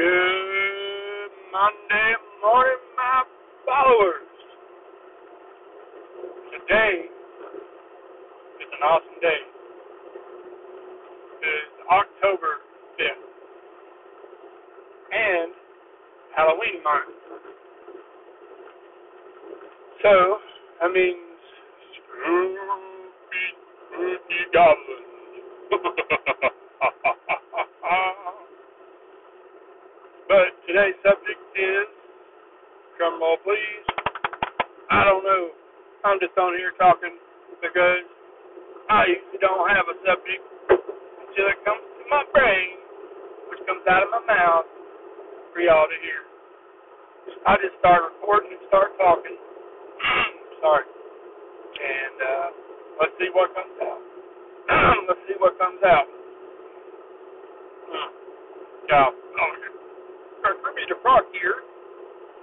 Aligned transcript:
Good 0.00 1.32
Monday 1.52 2.12
morning, 2.40 2.80
my 2.96 3.22
followers. 3.66 4.32
Today 6.56 7.04
is 8.44 8.70
an 8.72 8.82
awesome 8.82 9.20
day. 9.20 9.40
It 11.42 11.46
is 11.46 11.72
October 11.92 12.64
5th 12.96 13.28
and 15.12 15.52
Halloween 16.34 16.82
month. 16.82 17.16
So, 20.02 20.38
that 20.80 20.92
means 20.94 21.18
spooky, 21.92 23.46
spooky 23.92 24.42
goblins. 24.54 25.08
But 30.28 30.59
today's 30.70 30.94
subject 31.02 31.42
is, 31.58 31.86
drum 32.94 33.18
roll 33.18 33.42
please, 33.42 33.84
I 34.90 35.02
don't 35.02 35.26
know. 35.26 35.50
I'm 36.06 36.22
just 36.22 36.38
on 36.38 36.54
here 36.54 36.70
talking 36.78 37.18
because 37.58 38.06
I 38.90 39.10
usually 39.10 39.42
don't 39.42 39.66
have 39.66 39.90
a 39.90 39.96
subject 40.06 40.42
until 41.10 41.46
it 41.50 41.58
comes 41.66 41.82
to 41.82 42.04
my 42.06 42.22
brain, 42.30 42.78
which 43.50 43.62
comes 43.66 43.82
out 43.90 44.06
of 44.06 44.10
my 44.14 44.22
mouth 44.30 44.66
for 45.54 45.60
y'all 45.60 45.90
to 45.90 45.98
hear. 46.06 46.22
I 47.46 47.58
just 47.58 47.74
start 47.82 48.06
recording 48.14 48.54
and 48.54 48.62
start 48.70 48.94
talking. 48.98 49.34
Sorry. 50.62 50.86
And 51.60 52.16
uh, 52.22 52.48
let's 53.02 53.14
see 53.18 53.30
what 53.34 53.50
comes 53.54 53.76
out. 53.82 54.02
let's 55.10 55.22
see 55.26 55.36
what 55.38 55.58
comes 55.58 55.82
out. 55.84 56.06
Yeah. 58.90 59.10
Me 60.90 60.98
depart 60.98 61.22
here. 61.38 61.62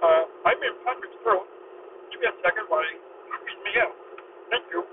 Uh, 0.00 0.24
I'm 0.48 0.56
in 0.56 0.80
Patrick's 0.80 1.20
throat. 1.20 1.44
Give 2.08 2.16
me 2.16 2.32
a 2.32 2.36
second 2.40 2.64
while 2.72 2.80
he 2.80 2.96
read 2.96 3.60
me 3.60 3.72
out. 3.76 3.92
Thank 4.48 4.64
you. 4.72 4.80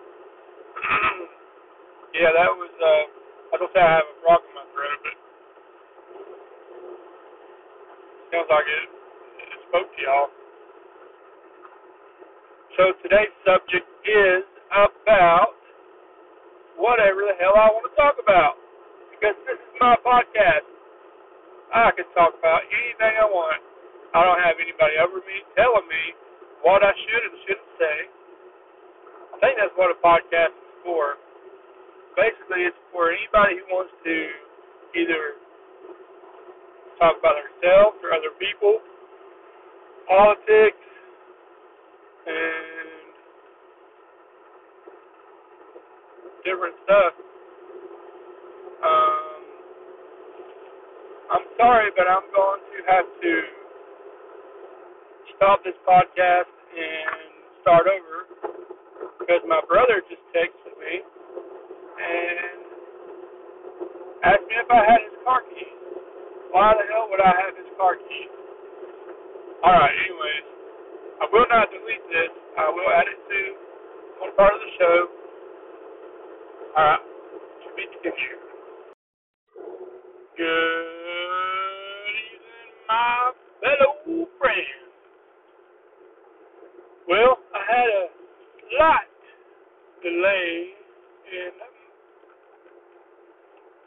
yeah, 2.20 2.36
that 2.36 2.52
was, 2.52 2.76
uh, 2.76 3.56
I 3.56 3.58
don't 3.58 3.72
say 3.72 3.80
I 3.80 4.04
have 4.04 4.12
a 4.12 4.16
frog 4.20 4.44
in 4.44 4.52
my 4.60 4.68
throat, 4.76 5.00
but 5.08 5.16
sounds 8.36 8.52
like 8.52 8.68
it, 8.68 8.92
it 9.40 9.60
spoke 9.72 9.88
to 9.88 10.00
y'all. 10.04 10.28
So 12.76 12.92
today's 13.08 13.32
subject 13.48 13.88
is 14.04 14.44
about 14.76 15.56
whatever 16.76 17.24
the 17.24 17.40
hell 17.40 17.56
I 17.56 17.72
want 17.72 17.88
to 17.88 17.96
talk 17.96 18.20
about. 18.20 18.60
Because 19.16 19.40
this 19.48 19.56
is 19.56 19.74
my 19.80 19.96
podcast. 20.04 20.75
I 21.74 21.92
can 21.96 22.06
talk 22.14 22.36
about 22.38 22.62
anything 22.70 23.14
I 23.18 23.26
want. 23.30 23.62
I 24.14 24.24
don't 24.24 24.42
have 24.42 24.58
anybody 24.62 24.96
over 25.02 25.20
me 25.26 25.38
telling 25.58 25.88
me 25.90 26.04
what 26.62 26.84
I 26.84 26.92
should 26.94 27.24
and 27.26 27.36
shouldn't 27.48 27.74
say. 27.80 27.98
I 29.34 29.36
think 29.44 29.54
that's 29.60 29.76
what 29.76 29.92
a 29.92 30.00
podcast 30.00 30.56
is 30.56 30.76
for. 30.86 31.20
Basically, 32.16 32.64
it's 32.64 32.78
for 32.94 33.12
anybody 33.12 33.60
who 33.60 33.66
wants 33.76 33.92
to 34.06 34.16
either 34.96 35.36
talk 37.00 37.20
about 37.20 37.36
themselves 37.36 38.00
or 38.04 38.16
other 38.16 38.32
people, 38.40 38.80
politics, 40.08 40.80
and 42.26 43.12
different 46.46 46.76
stuff. 46.88 47.14
Um, 48.86 49.15
I'm 51.26 51.46
sorry, 51.58 51.90
but 51.98 52.06
I'm 52.06 52.30
going 52.30 52.62
to 52.62 52.78
have 52.86 53.08
to 53.10 53.34
stop 55.36 55.58
this 55.66 55.74
podcast 55.82 56.54
and 56.54 57.18
start 57.66 57.90
over 57.90 58.18
because 59.18 59.42
my 59.50 59.58
brother 59.66 60.06
just 60.06 60.22
texted 60.38 60.76
me 60.78 61.02
and 61.02 62.62
asked 64.22 64.46
me 64.46 64.54
if 64.54 64.70
I 64.70 64.82
had 64.86 65.02
his 65.02 65.18
car 65.26 65.42
keys. 65.50 65.74
Why 66.54 66.78
the 66.78 66.86
hell 66.94 67.10
would 67.10 67.20
I 67.20 67.34
have 67.42 67.58
his 67.58 67.74
car 67.74 67.98
keys? 67.98 68.34
Alright, 69.66 69.96
anyways, 70.06 70.46
I 71.20 71.26
will 71.34 71.50
not 71.50 71.74
delete 71.74 72.06
this. 72.14 72.32
I 72.54 72.70
will 72.70 72.90
add 72.94 73.10
it 73.10 73.18
to 73.18 73.40
one 74.22 74.34
part 74.38 74.54
of 74.54 74.62
the 74.62 74.72
show. 74.78 74.98
Alright, 76.78 77.02
to 77.02 77.68
be. 77.74 77.84
Good 80.38 80.95
fellow 83.62 84.28
friends. 84.40 84.86
Well, 87.08 87.38
I 87.54 87.62
had 87.62 87.90
a 87.90 88.06
slight 88.74 89.14
delay 90.02 90.74
in 91.30 91.52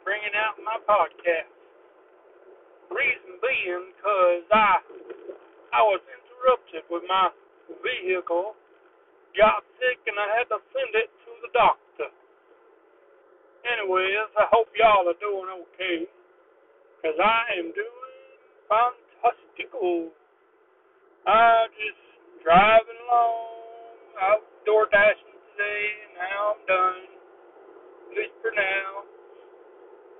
bringing 0.03 0.35
out 0.35 0.55
my 0.63 0.79
podcast. 0.87 1.51
Reason 2.89 3.37
being, 3.37 3.93
because 3.93 4.47
I 4.49 4.81
I 5.69 5.81
was 5.85 6.01
interrupted 6.09 6.89
with 6.89 7.05
my 7.05 7.29
vehicle, 7.85 8.57
got 9.37 9.61
sick, 9.77 10.01
and 10.09 10.17
I 10.17 10.41
had 10.41 10.49
to 10.49 10.57
send 10.73 10.91
it 10.97 11.13
to 11.27 11.31
the 11.45 11.51
doctor. 11.53 12.09
Anyways, 13.69 14.33
I 14.33 14.49
hope 14.49 14.73
y'all 14.73 15.05
are 15.05 15.21
doing 15.21 15.53
okay, 15.69 16.09
because 16.97 17.19
I 17.21 17.61
am 17.61 17.69
doing 17.77 18.09
fantastical. 19.21 20.11
I'm 21.27 21.69
just 21.75 22.03
driving 22.43 22.99
along, 23.07 23.97
out 24.21 24.43
DoorDashing 24.67 25.37
today, 25.53 25.83
and 26.07 26.13
now 26.17 26.41
I'm 26.55 26.63
done. 26.67 27.01
At 28.11 28.17
least 28.17 28.37
for 28.41 28.51
now. 28.55 29.05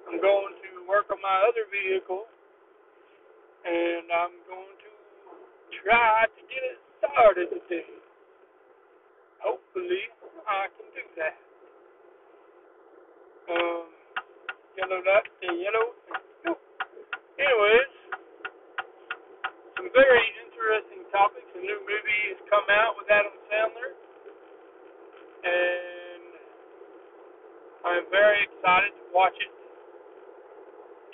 I'm 0.10 0.22
going 0.22 0.56
to 0.58 0.70
work 0.90 1.08
on 1.12 1.22
my 1.22 1.38
other 1.48 1.66
vehicle, 1.72 2.26
and 3.66 4.08
I'm 4.12 4.36
going 4.50 4.76
to 4.82 4.92
try 5.84 6.26
to 6.28 6.42
get 6.50 6.64
it 6.76 6.80
started 7.02 7.50
today. 7.52 7.88
Hopefully, 9.42 10.04
I 10.48 10.68
can 10.76 10.88
do 10.96 11.04
that. 11.18 11.36
Um, 13.52 13.88
yellow 14.78 15.02
dot, 15.06 15.26
yellow. 15.44 15.88
Anyways, 17.40 17.92
some 19.80 19.88
very 19.96 20.28
interesting 20.44 21.08
topics. 21.08 21.48
A 21.56 21.64
new 21.64 21.80
movie 21.88 22.24
has 22.36 22.40
come 22.52 22.68
out 22.68 23.00
with 23.00 23.08
Adam 23.08 23.32
Sandler, 23.48 23.96
and 25.48 26.28
I'm 27.88 28.04
very 28.12 28.44
excited 28.44 28.92
to 28.92 29.06
watch 29.16 29.40
it 29.40 29.54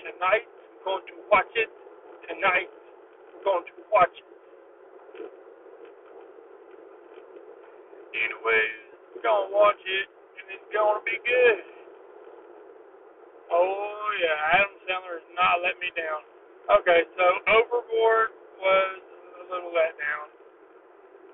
tonight. 0.01 0.49
I'm 0.49 0.81
going 0.81 1.05
to 1.13 1.17
watch 1.29 1.53
it 1.53 1.69
tonight. 2.25 2.73
I'm 3.37 3.41
going 3.45 3.65
to 3.69 3.77
watch 3.93 4.17
it. 4.17 4.29
Anyways, 8.17 8.81
I'm 9.13 9.21
going 9.21 9.45
to 9.45 9.53
watch 9.53 9.83
it, 9.85 10.07
and 10.41 10.45
it's 10.57 10.69
going 10.73 10.97
to 10.97 11.05
be 11.05 11.21
good. 11.21 11.61
Oh, 13.53 14.09
yeah, 14.25 14.57
Adam 14.57 14.73
Sandler 14.89 15.21
has 15.21 15.29
not 15.37 15.61
let 15.61 15.77
me 15.77 15.93
down. 15.93 16.25
Okay, 16.81 17.05
so 17.13 17.25
Overboard 17.45 18.34
was 18.59 18.99
a 19.39 19.43
little 19.51 19.73
let 19.73 19.95
down. 19.97 20.27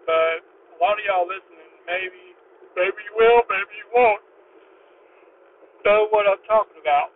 But 0.06 0.44
a 0.44 0.78
lot 0.82 0.98
of 0.98 1.04
y'all 1.06 1.30
listening, 1.30 1.72
maybe, 1.86 2.36
maybe 2.76 3.00
you 3.06 3.14
will, 3.16 3.42
maybe 3.50 3.74
you 3.78 3.88
won't, 3.94 4.24
know 5.86 6.08
what 6.14 6.30
I'm 6.30 6.42
talking 6.46 6.78
about. 6.78 7.10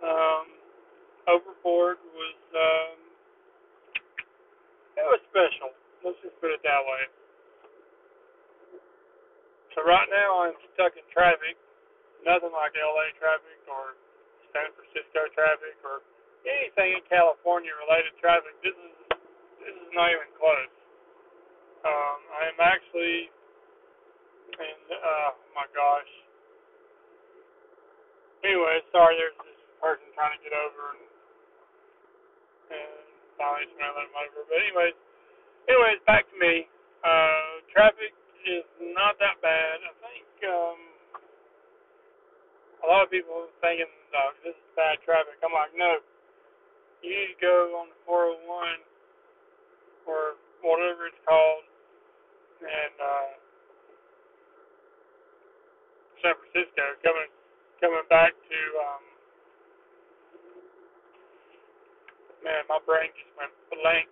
Um, 0.00 0.44
Overboard 1.28 1.98
was, 2.14 2.38
um, 2.54 2.96
it 4.96 5.06
was 5.10 5.20
special. 5.28 5.74
Let's 6.04 6.16
just 6.22 6.36
put 6.40 6.54
it 6.54 6.62
that 6.64 6.82
way. 6.86 7.02
So 9.76 9.84
right 9.84 10.08
now 10.08 10.48
I'm 10.48 10.56
stuck 10.72 10.96
in 10.96 11.04
traffic. 11.12 11.60
Nothing 12.24 12.54
like 12.56 12.72
LA 12.72 13.12
traffic 13.20 13.60
or 13.68 13.98
San 14.56 14.72
Francisco 14.72 15.28
traffic 15.36 15.76
or 15.84 16.00
anything 16.46 16.94
in 16.94 17.02
California 17.10 17.74
related 17.74 18.14
traffic, 18.22 18.54
this 18.62 18.74
is 18.74 18.94
this 19.60 19.74
is 19.74 19.90
not 19.92 20.14
even 20.14 20.30
close. 20.38 20.70
Um, 21.82 22.18
I 22.38 22.42
am 22.54 22.58
actually, 22.62 23.30
and 24.54 24.86
uh, 24.94 25.30
oh 25.34 25.50
my 25.58 25.66
gosh. 25.74 26.12
Anyway, 28.46 28.78
sorry, 28.94 29.18
there's 29.18 29.34
this 29.42 29.58
person 29.82 30.06
trying 30.14 30.38
to 30.38 30.42
get 30.46 30.54
over, 30.54 30.94
and, 30.94 31.02
and 32.78 32.94
finally 33.34 33.66
somebody 33.74 33.90
let 33.90 34.06
him 34.06 34.14
over. 34.14 34.40
But 34.46 34.58
anyways, 34.62 34.96
anyways, 35.66 35.98
back 36.06 36.30
to 36.30 36.36
me. 36.38 36.70
Uh, 37.02 37.62
traffic 37.70 38.14
is 38.46 38.66
not 38.94 39.18
that 39.18 39.38
bad. 39.42 39.82
I 39.82 39.94
think 40.02 40.26
um, 40.46 40.78
a 42.82 42.86
lot 42.86 43.06
of 43.06 43.10
people 43.10 43.46
thinking, 43.62 43.90
oh, 44.14 44.30
this 44.42 44.54
is 44.54 44.68
bad 44.74 44.98
traffic. 45.06 45.38
I'm 45.42 45.54
like, 45.54 45.74
no 45.74 46.02
you 47.02 47.14
need 47.14 47.38
to 47.38 47.40
go 47.40 47.78
on 47.78 47.86
the 47.94 47.98
401 48.02 48.82
or 50.10 50.34
whatever 50.62 51.06
it's 51.06 51.22
called, 51.22 51.66
and 52.62 52.94
uh, 52.98 53.30
San 56.22 56.34
Francisco, 56.34 56.82
coming 57.06 57.30
coming 57.78 58.06
back 58.08 58.32
to 58.32 58.58
um, 58.82 59.04
man, 62.42 62.62
my 62.66 62.82
brain 62.82 63.10
just 63.14 63.30
went 63.38 63.54
blank. 63.70 64.10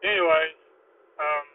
Anyways, 0.00 0.56
um, 1.20 1.46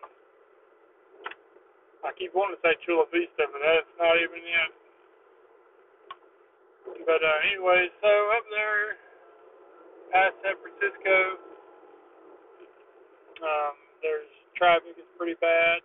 I 2.05 2.13
keep 2.13 2.37
wanting 2.37 2.57
to 2.57 2.61
say 2.61 2.77
Chula 2.85 3.09
Vista, 3.09 3.49
but 3.49 3.61
that's 3.61 3.93
not 3.97 4.13
even 4.21 4.41
it. 4.45 4.73
But 7.05 7.21
uh, 7.21 7.37
anyway, 7.49 7.89
so 8.01 8.09
up 8.37 8.45
there 8.53 9.01
past 10.15 10.35
San 10.47 10.55
Francisco, 10.63 11.17
um, 13.43 13.75
there's 13.99 14.31
traffic 14.55 14.95
is 14.95 15.09
pretty 15.19 15.37
bad. 15.43 15.83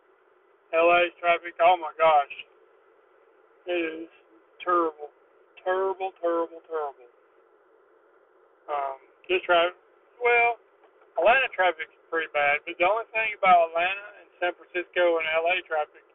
LA's 0.70 1.10
traffic, 1.18 1.58
oh 1.58 1.74
my 1.82 1.90
gosh, 1.98 2.34
it 3.66 4.06
is 4.06 4.10
terrible, 4.62 5.10
terrible, 5.66 6.14
terrible, 6.22 6.62
terrible. 6.70 7.10
Um, 8.70 9.02
this 9.26 9.42
traffic, 9.42 9.74
well, 10.22 10.62
Atlanta 11.18 11.50
traffic 11.50 11.90
is 11.90 12.04
pretty 12.06 12.30
bad, 12.30 12.62
but 12.62 12.78
the 12.78 12.86
only 12.86 13.10
thing 13.10 13.34
about 13.34 13.74
Atlanta 13.74 14.06
and 14.22 14.28
San 14.38 14.52
Francisco 14.54 15.18
and 15.18 15.26
LA 15.42 15.58
traffic 15.66 16.06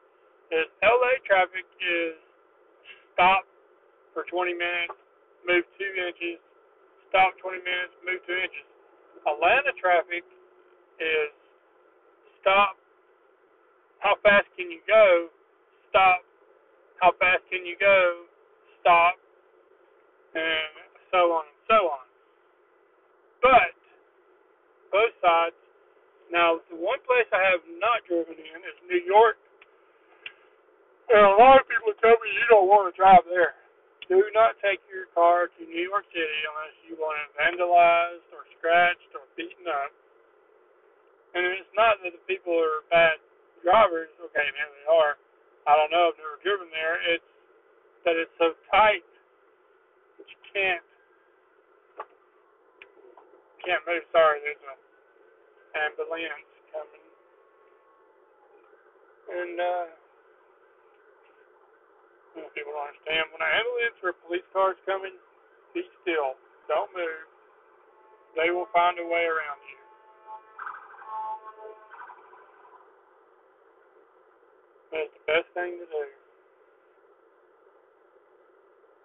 is 0.55 0.71
LA 0.79 1.19
traffic 1.27 1.67
is 1.83 2.15
stop 3.11 3.43
for 4.15 4.23
20 4.45 4.61
minutes, 4.61 4.93
move 5.49 5.65
two 5.73 5.89
inches, 6.05 6.37
stop 7.09 7.33
20 7.41 7.65
minutes, 7.65 7.97
move 8.05 8.21
two 8.29 8.37
inches. 8.37 8.61
Atlanta 9.25 9.73
traffic 9.73 10.21
is 11.01 11.33
stop, 12.45 12.77
how 14.05 14.13
fast 14.21 14.45
can 14.53 14.69
you 14.69 14.85
go, 14.85 15.33
stop, 15.89 16.21
how 17.01 17.09
fast 17.17 17.41
can 17.49 17.65
you 17.65 17.73
go, 17.81 18.29
stop, 18.85 19.17
and 20.37 20.93
so 21.09 21.33
on 21.33 21.49
and 21.49 21.61
so 21.65 21.79
on. 21.89 22.05
But, 23.41 23.73
both 24.93 25.13
sides, 25.25 25.57
now 26.29 26.61
the 26.69 26.77
one 26.77 27.01
place 27.09 27.25
I 27.33 27.41
have 27.49 27.65
not 27.81 28.05
driven 28.05 28.37
in 28.37 28.59
is 28.61 28.77
New 28.85 29.01
York 29.09 29.41
and 31.09 31.21
a 31.21 31.35
lot 31.37 31.61
of 31.61 31.65
people 31.65 31.97
tell 31.97 32.17
me 32.21 32.29
you 32.29 32.45
don't 32.49 32.69
want 32.69 32.89
to 32.89 32.93
drive 32.93 33.25
there. 33.25 33.64
Do 34.05 34.21
not 34.37 34.53
take 34.61 34.85
your 34.85 35.09
car 35.17 35.49
to 35.49 35.61
New 35.65 35.81
York 35.81 36.05
City 36.13 36.39
unless 36.45 36.77
you 36.85 36.93
want 37.01 37.17
it 37.25 37.29
vandalized 37.33 38.29
or 38.29 38.45
scratched 38.57 39.09
or 39.17 39.25
beaten 39.33 39.65
up. 39.65 39.89
And 41.33 41.41
it's 41.57 41.73
not 41.73 41.97
that 42.05 42.13
the 42.13 42.23
people 42.29 42.53
are 42.53 42.85
bad 42.93 43.17
drivers. 43.65 44.13
Okay, 44.21 44.45
maybe 44.45 44.73
they 44.85 44.89
are. 44.93 45.17
I 45.65 45.73
don't 45.73 45.89
know. 45.89 46.13
I've 46.13 46.21
never 46.21 46.37
driven 46.45 46.69
there. 46.69 47.01
It's 47.17 47.31
that 48.05 48.13
it's 48.13 48.31
so 48.37 48.53
tight 48.69 49.01
that 50.21 50.27
you 50.29 50.39
can't 50.53 50.85
can't 53.65 53.81
move. 53.89 54.05
Sorry, 54.13 54.37
there's 54.45 54.61
a 54.61 54.77
ambulance 55.81 56.45
coming. 56.69 57.05
And 59.33 59.57
uh 59.57 60.04
people 62.51 62.75
don't 62.75 62.91
understand. 62.91 63.31
When 63.31 63.39
an 63.39 63.51
ambulance 63.55 63.97
or 64.03 64.11
a 64.11 64.17
police 64.27 64.47
car 64.51 64.75
is 64.75 64.81
coming, 64.83 65.15
be 65.71 65.87
still. 66.03 66.35
Don't 66.67 66.91
move. 66.91 67.27
They 68.35 68.51
will 68.51 68.67
find 68.75 68.99
a 68.99 69.07
way 69.07 69.23
around 69.23 69.63
you. 69.63 69.79
That's 74.91 75.11
the 75.15 75.23
best 75.27 75.47
thing 75.55 75.79
to 75.79 75.87
do. 75.87 76.05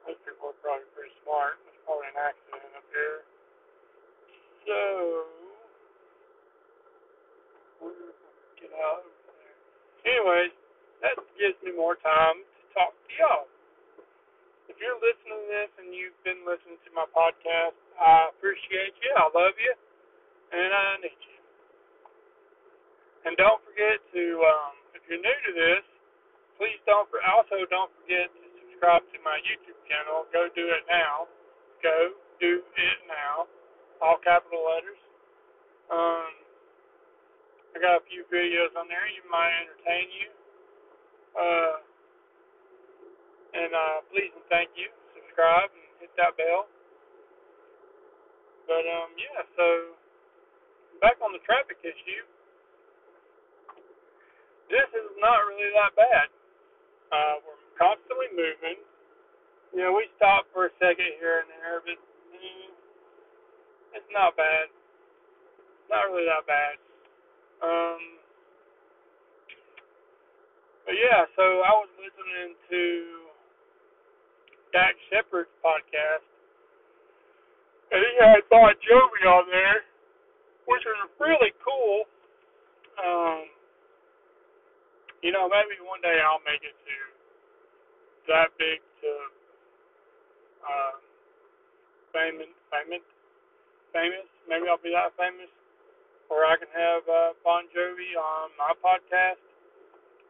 Those 0.06 0.18
people 0.26 0.50
are 0.50 0.58
probably 0.62 0.86
pretty 0.94 1.14
smart. 1.22 1.62
There's 1.62 1.78
probably 1.86 2.10
an 2.10 2.18
accident 2.18 2.74
up 2.74 2.86
here. 2.90 3.22
So, 4.66 4.78
we're 7.82 7.94
going 7.94 8.14
to 8.14 8.54
get 8.58 8.72
out 8.78 9.02
of 9.02 9.14
there. 9.26 9.54
Anyways, 10.06 10.54
that 11.02 11.18
gives 11.38 11.58
me 11.62 11.74
more 11.74 11.98
time 11.98 12.46
talk 12.74 12.92
to 12.94 13.10
y'all. 13.18 13.46
If 14.70 14.78
you're 14.78 14.98
listening 15.02 15.34
to 15.34 15.48
this 15.50 15.70
and 15.82 15.90
you've 15.90 16.16
been 16.22 16.46
listening 16.46 16.78
to 16.86 16.90
my 16.94 17.06
podcast, 17.10 17.74
I 17.98 18.30
appreciate 18.30 18.94
you. 19.02 19.10
I 19.18 19.26
love 19.34 19.56
you, 19.58 19.74
and 20.54 20.70
I 20.70 20.86
need 21.02 21.18
you. 21.18 21.38
And 23.26 23.36
don't 23.36 23.60
forget 23.66 24.00
to, 24.14 24.24
um, 24.46 24.74
if 24.94 25.02
you're 25.10 25.20
new 25.20 25.38
to 25.50 25.52
this, 25.52 25.84
please 26.56 26.78
don't. 26.86 27.04
Also, 27.34 27.66
don't 27.68 27.92
forget 28.00 28.30
to 28.32 28.46
subscribe 28.62 29.04
to 29.12 29.18
my 29.20 29.36
YouTube 29.44 29.76
channel. 29.90 30.24
Go 30.32 30.48
do 30.54 30.64
it 30.70 30.86
now. 30.88 31.28
Go 31.82 32.14
do 32.40 32.62
it 32.64 32.98
now. 33.10 33.50
All 34.00 34.16
capital 34.22 34.64
letters. 34.64 35.02
Um, 35.92 36.32
I 37.74 37.82
got 37.82 38.00
a 38.00 38.04
few 38.08 38.24
videos 38.32 38.72
on 38.78 38.88
there. 38.88 39.04
You 39.12 39.26
might 39.28 39.52
entertain 39.66 40.06
you. 40.14 40.28
Uh, 41.36 41.89
and 43.54 43.72
uh, 43.74 43.96
please 44.10 44.32
and 44.34 44.46
thank 44.50 44.70
you. 44.76 44.90
Subscribe 45.16 45.70
and 45.72 45.86
hit 46.02 46.12
that 46.18 46.36
bell. 46.38 46.70
But 48.66 48.84
um, 48.86 49.10
yeah, 49.18 49.42
so 49.58 49.96
back 51.02 51.18
on 51.24 51.32
the 51.34 51.42
traffic 51.42 51.80
issue. 51.82 52.24
This 54.70 54.86
is 54.94 55.10
not 55.18 55.42
really 55.50 55.70
that 55.74 55.92
bad. 55.98 56.28
Uh, 57.10 57.34
we're 57.42 57.58
constantly 57.74 58.30
moving. 58.32 58.78
You 59.74 59.86
know, 59.86 59.92
we 59.94 60.06
stop 60.18 60.46
for 60.54 60.66
a 60.66 60.72
second 60.78 61.18
here 61.18 61.42
and 61.42 61.50
there, 61.50 61.82
but 61.82 61.98
mm, 61.98 62.70
it's 63.98 64.10
not 64.14 64.38
bad. 64.38 64.70
Not 65.90 66.10
really 66.10 66.26
that 66.30 66.46
bad. 66.46 66.74
Um, 67.62 68.02
but 70.86 70.94
yeah, 70.98 71.26
so 71.34 71.42
I 71.66 71.72
was 71.76 71.90
listening 71.98 72.54
to 72.70 72.82
Dax 74.72 74.94
Shepard's 75.10 75.50
podcast, 75.64 76.26
and 77.90 78.00
he 78.00 78.12
had 78.22 78.46
Bon 78.50 78.70
Jovi 78.86 79.22
on 79.26 79.50
there, 79.50 79.82
which 80.66 80.82
was 80.86 81.10
really 81.18 81.52
cool. 81.62 82.06
Um, 83.00 83.50
you 85.22 85.32
know, 85.32 85.50
maybe 85.50 85.80
one 85.82 86.00
day 86.00 86.22
I'll 86.22 86.42
make 86.46 86.62
it 86.62 86.72
to 86.72 86.96
that 88.30 88.54
big 88.56 88.78
to 89.02 89.10
um, 90.62 90.96
famous, 92.14 92.52
famous, 92.70 93.04
famous. 93.90 94.28
Maybe 94.46 94.70
I'll 94.70 94.80
be 94.80 94.94
that 94.94 95.10
famous, 95.18 95.50
or 96.30 96.46
I 96.46 96.54
can 96.56 96.70
have 96.70 97.02
uh, 97.10 97.34
Bon 97.42 97.66
Jovi 97.74 98.14
on 98.14 98.54
my 98.54 98.70
podcast, 98.78 99.42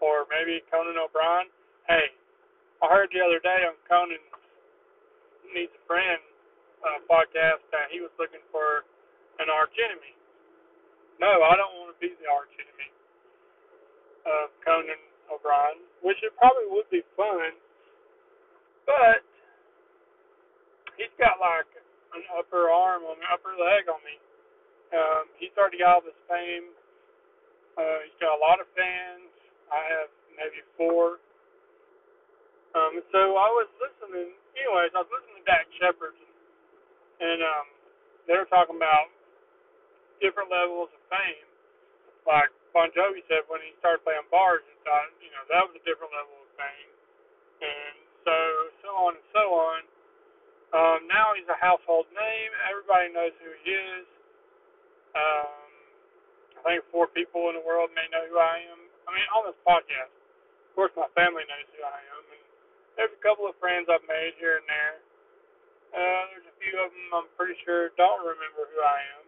or 0.00 0.24
maybe 0.32 0.64
Conan 0.72 0.96
O'Brien. 0.96 1.52
Hey, 1.84 2.14
I 2.80 2.88
heard 2.88 3.12
the 3.12 3.20
other 3.20 3.42
day 3.42 3.68
on 3.68 3.76
Conan 3.84 4.22
Needs 5.50 5.74
a 5.74 5.82
Friend 5.86 6.22
uh, 6.86 6.98
podcast 7.10 7.66
that 7.74 7.90
he 7.90 8.00
was 8.00 8.10
looking 8.16 8.42
for 8.54 8.86
an 9.42 9.50
arch 9.50 9.74
enemy. 9.82 10.14
No, 11.18 11.44
I 11.44 11.58
don't 11.58 11.74
want 11.76 11.92
to 11.92 11.98
be 12.00 12.14
the 12.16 12.28
arch 12.30 12.52
enemy 12.56 12.88
of 14.24 14.48
Conan 14.64 15.00
O'Brien, 15.28 15.84
which 16.00 16.16
it 16.24 16.32
probably 16.40 16.70
would 16.72 16.88
be 16.88 17.04
fun, 17.18 17.52
but 18.88 19.24
he's 20.96 21.12
got 21.20 21.36
like 21.40 21.68
an 22.16 22.24
upper 22.34 22.72
arm 22.72 23.04
on 23.04 23.20
me, 23.20 23.26
upper 23.28 23.52
leg 23.54 23.86
on 23.86 24.00
me. 24.02 24.16
Um, 24.90 25.30
he 25.38 25.52
started 25.54 25.78
to 25.78 25.80
get 25.84 25.88
all 25.88 26.02
this 26.02 26.18
fame. 26.26 26.72
Uh, 27.78 28.02
he's 28.08 28.18
got 28.18 28.34
a 28.34 28.40
lot 28.40 28.58
of 28.58 28.66
fans. 28.74 29.30
I 29.70 29.80
have 29.86 30.10
maybe 30.34 30.64
four. 30.74 31.22
Um, 32.74 32.98
so 33.14 33.38
I 33.38 33.48
was 33.54 33.68
listening 33.78 34.34
anyways, 34.60 34.92
I 34.92 35.00
was 35.00 35.10
listening 35.10 35.40
to 35.40 35.46
Dax 35.48 35.64
Shepard, 35.80 36.16
and 37.24 37.40
um, 37.40 37.66
they 38.28 38.36
were 38.36 38.48
talking 38.52 38.76
about 38.76 39.08
different 40.20 40.52
levels 40.52 40.92
of 40.92 41.00
fame. 41.08 41.48
Like 42.28 42.52
Bon 42.76 42.92
Jovi 42.92 43.24
said, 43.32 43.48
when 43.48 43.64
he 43.64 43.72
started 43.80 44.04
playing 44.04 44.28
bars, 44.28 44.60
he 44.68 44.76
thought, 44.84 45.08
you 45.24 45.32
know, 45.32 45.42
that 45.48 45.64
was 45.64 45.72
a 45.72 45.82
different 45.88 46.12
level 46.12 46.36
of 46.44 46.50
fame, 46.60 46.92
and 47.64 47.96
so 48.28 48.36
so 48.84 48.90
on 49.08 49.16
and 49.16 49.26
so 49.32 49.44
on. 49.48 49.80
Um, 50.70 51.00
now 51.10 51.34
he's 51.34 51.48
a 51.50 51.58
household 51.58 52.06
name. 52.14 52.50
Everybody 52.70 53.10
knows 53.10 53.34
who 53.42 53.50
he 53.64 53.74
is. 53.74 54.06
Um, 55.16 55.66
I 56.62 56.76
think 56.76 56.86
four 56.94 57.10
people 57.10 57.50
in 57.50 57.58
the 57.58 57.64
world 57.66 57.90
may 57.90 58.06
know 58.12 58.22
who 58.30 58.38
I 58.38 58.62
am. 58.70 58.78
I 59.08 59.10
mean, 59.10 59.26
on 59.34 59.50
this 59.50 59.58
podcast. 59.66 60.14
Of 60.70 60.72
course, 60.78 60.94
my 60.94 61.10
family 61.18 61.42
knows 61.50 61.66
who 61.74 61.82
I 61.82 61.98
am. 62.14 62.22
And 62.30 62.39
there's 63.00 63.16
a 63.16 63.24
couple 63.24 63.48
of 63.48 63.56
friends 63.56 63.88
I've 63.88 64.04
made 64.04 64.36
here 64.36 64.60
and 64.60 64.68
there. 64.68 64.96
Uh, 65.96 66.22
there's 66.36 66.48
a 66.52 66.56
few 66.60 66.76
of 66.76 66.92
them 66.92 67.08
I'm 67.16 67.28
pretty 67.32 67.56
sure 67.64 67.88
don't 67.96 68.20
remember 68.20 68.68
who 68.68 68.76
I 68.76 69.00
am. 69.16 69.24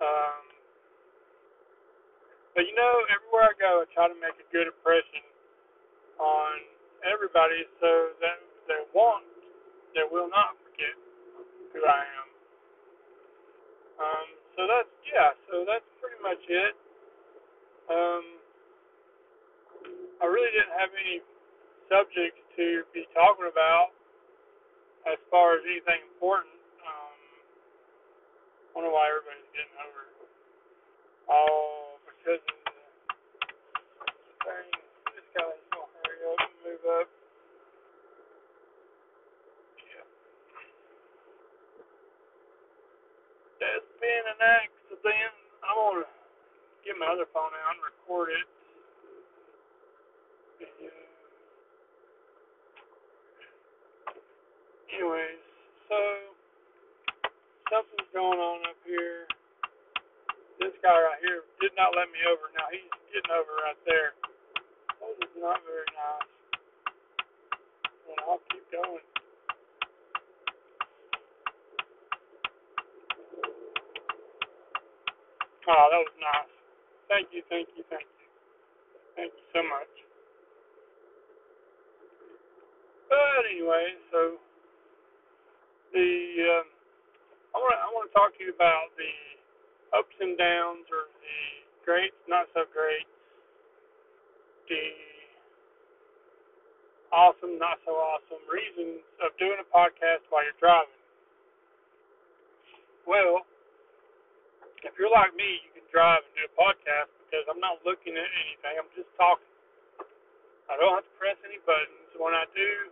Um, 0.00 0.44
but 2.56 2.64
you 2.64 2.72
know, 2.72 3.04
everywhere 3.12 3.52
I 3.52 3.54
go, 3.60 3.84
I 3.84 3.86
try 3.92 4.08
to 4.08 4.16
make 4.16 4.40
a 4.40 4.48
good 4.48 4.72
impression 4.72 5.20
on 6.16 6.64
everybody 7.04 7.68
so 7.76 8.16
that 8.24 8.40
they 8.64 8.80
won't, 8.96 9.28
they 9.92 10.08
will 10.08 10.32
not 10.32 10.56
forget 10.64 10.96
who 11.76 11.84
I 11.84 12.08
am. 12.08 12.28
Um, 14.00 14.26
so 14.56 14.64
that's 14.64 14.92
yeah, 15.04 15.36
so 15.52 15.68
that's 15.68 15.84
pretty 16.00 16.16
much 16.24 16.40
it. 16.48 16.72
Um, 17.92 18.24
I 20.20 20.26
really 20.32 20.48
didn't 20.56 20.72
have 20.72 20.88
any 20.96 21.20
subjects 21.88 22.40
to 22.56 22.82
be 22.92 23.06
talking 23.14 23.48
about 23.50 23.94
as 25.06 25.18
far 25.30 25.54
as 25.54 25.62
anything 25.66 26.02
important. 26.14 26.54
Um, 26.82 27.18
I 28.66 28.70
wonder 28.74 28.90
why 28.90 29.06
everybody's 29.10 29.46
getting 29.54 29.76
over. 29.86 30.02
Oh, 31.30 31.98
because 32.06 32.42
of 32.42 32.58
the 34.18 34.34
thing. 34.46 34.68
This 35.14 35.26
guy's 35.34 35.62
gonna 35.74 35.90
hurry 36.02 36.20
up 36.26 36.38
and 36.42 36.58
move 36.66 36.84
up. 37.02 37.08
Yeah. 39.86 40.06
There's 43.58 43.88
been 43.98 44.24
an 44.26 44.40
accident. 44.42 45.34
I'm 45.66 45.76
gonna 45.78 46.06
get 46.86 46.94
my 46.98 47.10
other 47.10 47.26
phone 47.34 47.50
out 47.50 47.74
and 47.74 47.82
record 47.82 48.30
it. 48.34 48.46
Yeah. 50.78 50.90
Anyways, 54.94 55.42
so 55.90 55.98
something's 57.68 58.08
going 58.14 58.38
on 58.38 58.64
up 58.64 58.78
here. 58.86 59.26
This 60.56 60.72
guy 60.80 60.96
right 60.96 61.20
here 61.20 61.44
did 61.60 61.76
not 61.76 61.85
let 61.96 62.12
me 62.12 62.20
over. 62.28 62.52
Now 62.52 62.68
he's 62.70 62.84
getting 63.10 63.32
over 63.32 63.52
right 63.64 63.80
there. 63.88 64.12
That 65.00 65.16
is 65.24 65.34
not 65.40 65.60
very 65.64 65.88
nice. 65.96 66.30
And 68.08 68.18
I'll 68.28 68.42
keep 68.52 68.64
going. 68.70 69.04
Oh, 75.66 75.86
that 75.90 76.02
was 76.04 76.16
nice. 76.20 76.52
Thank 77.10 77.32
you, 77.34 77.42
thank 77.50 77.68
you, 77.74 77.82
thank 77.90 78.06
you. 78.06 78.26
Thank 79.16 79.32
you 79.34 79.46
so 79.54 79.62
much. 79.66 79.92
But 83.10 83.46
anyway, 83.50 83.96
so 84.12 84.38
the 85.94 86.08
um, 86.60 86.68
I 87.54 87.58
want 87.58 87.76
I 87.80 87.88
want 87.94 88.06
to 88.10 88.14
talk 88.14 88.36
to 88.38 88.42
you 88.44 88.52
about 88.54 88.92
the 88.98 89.12
ups 89.96 90.16
and 90.20 90.36
downs 90.38 90.86
greats, 91.86 92.18
not 92.26 92.50
so 92.50 92.66
great, 92.74 93.06
the 94.66 94.82
awesome, 97.14 97.54
not 97.62 97.78
so 97.86 97.94
awesome 97.94 98.42
reasons 98.50 99.06
of 99.22 99.30
doing 99.38 99.62
a 99.62 99.68
podcast 99.70 100.26
while 100.28 100.42
you're 100.42 100.58
driving. 100.58 100.98
Well, 103.06 103.46
if 104.82 104.92
you're 104.98 105.14
like 105.14 105.30
me, 105.38 105.62
you 105.62 105.70
can 105.78 105.86
drive 105.94 106.26
and 106.26 106.34
do 106.34 106.42
a 106.50 106.54
podcast 106.58 107.14
because 107.22 107.46
I'm 107.46 107.62
not 107.62 107.78
looking 107.86 108.18
at 108.18 108.26
anything. 108.26 108.74
I'm 108.82 108.90
just 108.98 109.10
talking. 109.14 109.46
I 110.66 110.74
don't 110.74 110.98
have 110.98 111.06
to 111.06 111.14
press 111.14 111.38
any 111.46 111.62
buttons. 111.62 112.10
When 112.18 112.34
I 112.34 112.42
do, 112.50 112.90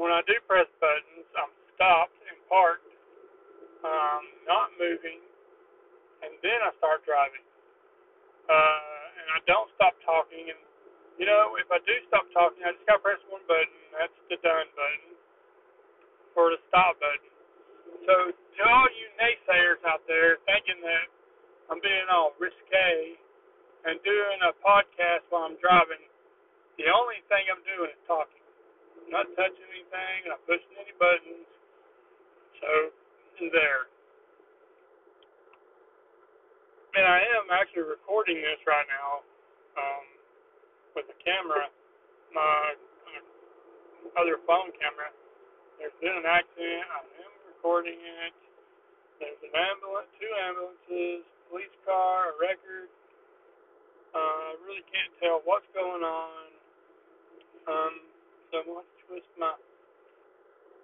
when 0.00 0.08
I 0.08 0.24
do 0.24 0.32
press 0.48 0.64
buttons, 0.80 1.28
I'm 1.36 1.52
stopped 1.76 2.16
and 2.24 2.40
parked, 2.48 2.88
um, 3.84 4.24
not 4.48 4.72
moving, 4.80 5.20
and 6.24 6.32
then 6.40 6.58
I 6.64 6.72
start 6.80 7.04
driving. 7.04 7.44
Uh, 8.52 9.16
and 9.16 9.28
I 9.32 9.40
don't 9.48 9.72
stop 9.80 9.96
talking. 10.04 10.52
And 10.52 10.60
you 11.16 11.24
know, 11.24 11.56
if 11.56 11.68
I 11.72 11.80
do 11.88 11.94
stop 12.12 12.28
talking, 12.36 12.60
I 12.60 12.76
just 12.76 12.84
gotta 12.84 13.00
press 13.00 13.20
one 13.32 13.40
button. 13.48 13.80
That's 13.96 14.16
the 14.28 14.36
done 14.44 14.68
button, 14.76 15.16
or 16.36 16.52
the 16.52 16.60
stop 16.68 17.00
button. 17.00 17.32
So 18.04 18.14
to 18.36 18.60
all 18.68 18.88
you 18.92 19.08
naysayers 19.16 19.80
out 19.88 20.04
there 20.04 20.36
thinking 20.44 20.84
that 20.84 21.06
I'm 21.72 21.80
being 21.80 22.08
all 22.12 22.36
risque 22.36 23.16
and 23.88 23.96
doing 24.04 24.38
a 24.44 24.52
podcast 24.60 25.24
while 25.32 25.48
I'm 25.48 25.56
driving, 25.56 26.04
the 26.76 26.92
only 26.92 27.24
thing 27.32 27.48
I'm 27.48 27.64
doing 27.64 27.88
is 27.88 28.02
talking. 28.04 28.44
I'm 29.00 29.10
not 29.10 29.26
touching 29.32 29.68
anything, 29.72 30.28
I'm 30.28 30.36
not 30.36 30.44
pushing 30.44 30.76
any 30.76 30.92
buttons. 31.00 31.48
So 32.60 32.70
there. 33.50 33.90
And 36.92 37.08
I 37.08 37.24
am 37.40 37.48
actually 37.48 37.88
recording 37.88 38.36
this 38.44 38.60
right 38.68 38.84
now 38.84 39.24
um, 39.80 40.04
with 40.92 41.08
a 41.08 41.16
camera, 41.24 41.72
my 42.36 42.76
other 44.20 44.36
phone 44.44 44.68
camera. 44.76 45.08
There's 45.80 45.96
been 46.04 46.12
an 46.20 46.28
accident. 46.28 46.84
I 46.92 47.00
am 47.24 47.32
recording 47.48 47.96
it. 47.96 48.36
There's 49.24 49.40
an 49.40 49.56
ambulance, 49.56 50.12
two 50.20 50.28
ambulances, 50.44 51.24
police 51.48 51.72
car, 51.88 52.32
a 52.32 52.34
record. 52.36 52.92
Uh, 54.12 54.52
I 54.52 54.60
really 54.68 54.84
can't 54.92 55.16
tell 55.16 55.40
what's 55.48 55.64
going 55.72 56.04
on. 56.04 56.44
Um, 57.72 57.94
so 58.52 58.60
I'm 58.60 58.68
going 58.68 58.84
to 58.84 58.96
twist 59.08 59.32
my 59.40 59.56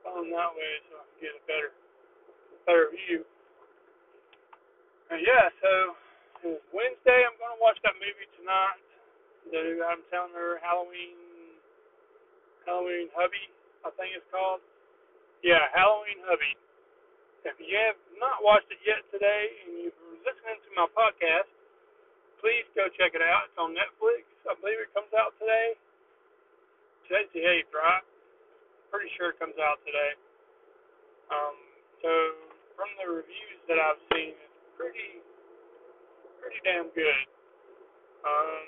phone 0.00 0.32
that 0.32 0.50
way 0.56 0.72
so 0.88 0.92
I 0.96 1.04
can 1.04 1.18
get 1.20 1.36
a 1.36 1.44
better, 1.44 1.70
better 2.64 2.88
view. 2.96 3.28
Uh, 5.08 5.16
yeah, 5.24 5.48
so 5.64 5.96
Wednesday. 6.68 7.24
I'm 7.24 7.32
going 7.40 7.56
to 7.56 7.60
watch 7.64 7.80
that 7.80 7.96
movie 7.96 8.28
tonight. 8.36 8.76
The 9.48 9.80
I'm 9.88 10.04
telling 10.12 10.36
her 10.36 10.60
Halloween, 10.60 11.16
Halloween 12.68 13.08
Hubie, 13.16 13.48
I 13.80 13.88
think 13.96 14.12
it's 14.12 14.28
called. 14.28 14.60
Yeah, 15.40 15.64
Halloween 15.72 16.20
Hubie. 16.28 16.56
If 17.48 17.56
you 17.56 17.72
have 17.88 17.96
not 18.20 18.44
watched 18.44 18.68
it 18.68 18.76
yet 18.84 19.00
today 19.08 19.64
and 19.64 19.88
you're 19.88 19.96
listening 20.28 20.60
to 20.60 20.70
my 20.76 20.84
podcast, 20.92 21.48
please 22.44 22.68
go 22.76 22.92
check 23.00 23.16
it 23.16 23.24
out. 23.24 23.48
It's 23.48 23.56
on 23.56 23.72
Netflix. 23.72 24.28
I 24.44 24.52
believe 24.60 24.76
it 24.84 24.92
comes 24.92 25.08
out 25.16 25.32
today. 25.40 25.72
Today's 27.08 27.32
the 27.32 27.48
8th, 27.64 27.72
right? 27.72 28.04
Pretty 28.92 29.08
sure 29.16 29.32
it 29.32 29.40
comes 29.40 29.56
out 29.56 29.80
today. 29.88 30.12
Um, 31.32 31.56
so, 32.04 32.10
from 32.76 32.92
the 33.00 33.08
reviews 33.08 33.60
that 33.72 33.80
I've 33.80 34.00
seen, 34.12 34.36
pretty, 34.78 35.18
pretty 36.38 36.61
damn 36.62 36.87
good. 36.94 37.23
Um, 38.23 38.66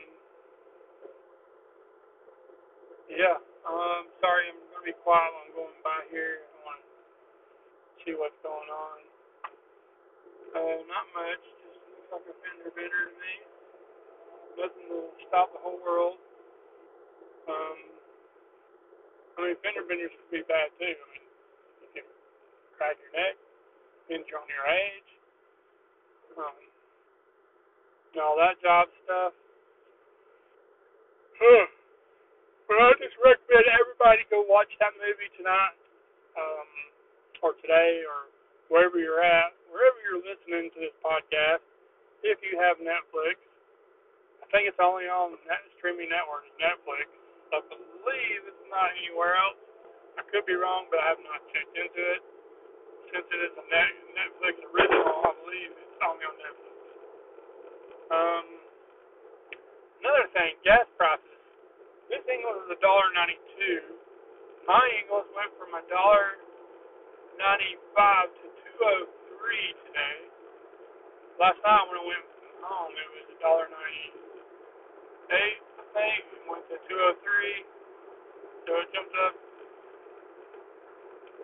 yeah, 3.07 3.39
um, 3.67 4.11
sorry, 4.19 4.51
I'm 4.51 4.59
to 4.81 4.83
be 4.83 4.97
quiet 5.05 5.29
while 5.31 5.45
I'm 5.45 5.53
going 5.53 5.81
by 5.85 6.01
here. 6.09 6.41
I 6.41 6.57
want 6.65 6.81
to 6.81 6.89
see 8.03 8.17
what's 8.17 8.37
going 8.41 8.71
on. 8.73 8.99
Uh, 10.57 10.79
not 10.89 11.07
much. 11.13 11.45
Just 11.45 11.79
looks 12.11 12.11
like 12.11 12.27
a 12.27 12.35
fender 12.43 12.73
bender 12.73 13.03
to 13.07 13.15
me. 13.15 13.35
Nothing 14.57 14.87
to 14.89 14.99
stop 15.29 15.53
the 15.53 15.61
whole 15.63 15.79
world. 15.85 16.17
Um, 17.47 17.79
I 19.37 19.39
mean, 19.47 19.57
fender 19.63 19.85
benders 19.85 20.11
would 20.17 20.33
be 20.33 20.43
bad 20.49 20.73
too. 20.81 20.91
I 20.91 21.07
mean, 21.13 21.25
you 21.85 21.89
can 21.93 22.07
crack 22.75 22.97
your 22.99 23.13
neck, 23.13 23.37
injure 24.09 24.41
on 24.41 24.49
your 24.49 24.67
age, 24.67 25.11
um, 26.39 26.59
and 28.15 28.21
all 28.23 28.37
that 28.39 28.59
job 28.63 28.91
stuff. 29.07 29.33
Huh. 31.41 31.67
But 32.71 32.79
I 32.79 32.95
just 33.03 33.19
recommend 33.19 33.67
everybody 33.75 34.23
go 34.31 34.47
watch 34.47 34.71
that 34.79 34.95
movie 34.95 35.31
tonight, 35.35 35.75
um, 36.39 36.71
or 37.43 37.59
today, 37.59 38.07
or 38.07 38.31
wherever 38.71 39.01
you're 39.03 39.25
at, 39.25 39.51
wherever 39.73 39.99
you're 40.07 40.23
listening 40.23 40.71
to 40.75 40.79
this 40.79 40.95
podcast. 41.03 41.67
If 42.23 42.39
you 42.45 42.61
have 42.61 42.79
Netflix, 42.79 43.41
I 44.45 44.47
think 44.53 44.69
it's 44.69 44.79
only 44.79 45.09
on 45.09 45.41
that 45.49 45.65
streaming 45.81 46.13
network, 46.13 46.47
Netflix. 46.61 47.09
I 47.51 47.59
believe 47.67 48.39
it's 48.47 48.67
not 48.71 48.95
anywhere 49.03 49.35
else. 49.35 49.59
I 50.15 50.23
could 50.29 50.47
be 50.47 50.55
wrong, 50.55 50.87
but 50.93 51.01
I 51.03 51.17
have 51.17 51.23
not 51.27 51.43
checked 51.51 51.75
into 51.75 52.03
it. 52.15 52.23
Since 53.11 53.27
it 53.27 53.41
is 53.51 53.55
a 53.59 53.65
net, 53.67 53.91
Netflix 54.15 54.55
original, 54.71 55.11
I 55.27 55.35
believe 55.43 55.71
it's 55.75 55.99
only 56.07 56.23
on 56.23 56.37
Netflix. 56.39 56.77
Um, 58.15 58.47
another 60.05 60.31
thing, 60.31 60.55
gas 60.63 60.87
prices. 60.95 61.27
This 62.11 62.27
Ingles 62.27 62.67
is 62.67 62.75
a 62.75 62.81
dollar 62.83 63.07
ninety-two. 63.15 63.97
My 64.67 64.83
Ingles 64.99 65.31
went 65.31 65.55
from 65.71 65.87
a 65.87 65.87
dollar 65.87 66.35
ninety-five 67.39 68.27
to 68.43 68.47
two 68.51 68.75
oh 68.83 69.07
three 69.39 69.71
today. 69.87 70.27
Last 71.39 71.63
night 71.63 71.87
when 71.87 72.03
I 72.03 72.07
went 72.11 72.27
home, 72.59 72.91
it 72.91 73.07
was 73.15 73.31
a 73.31 73.39
dollar 73.39 73.71
ninety-eight. 73.71 75.63
I 75.79 75.83
think 75.95 76.27
it 76.27 76.43
went 76.51 76.67
to 76.75 76.77
two 76.91 76.99
oh 76.99 77.15
three. 77.23 77.63
So 78.67 78.83
it 78.83 78.91
jumped 78.91 79.15
up 79.15 79.39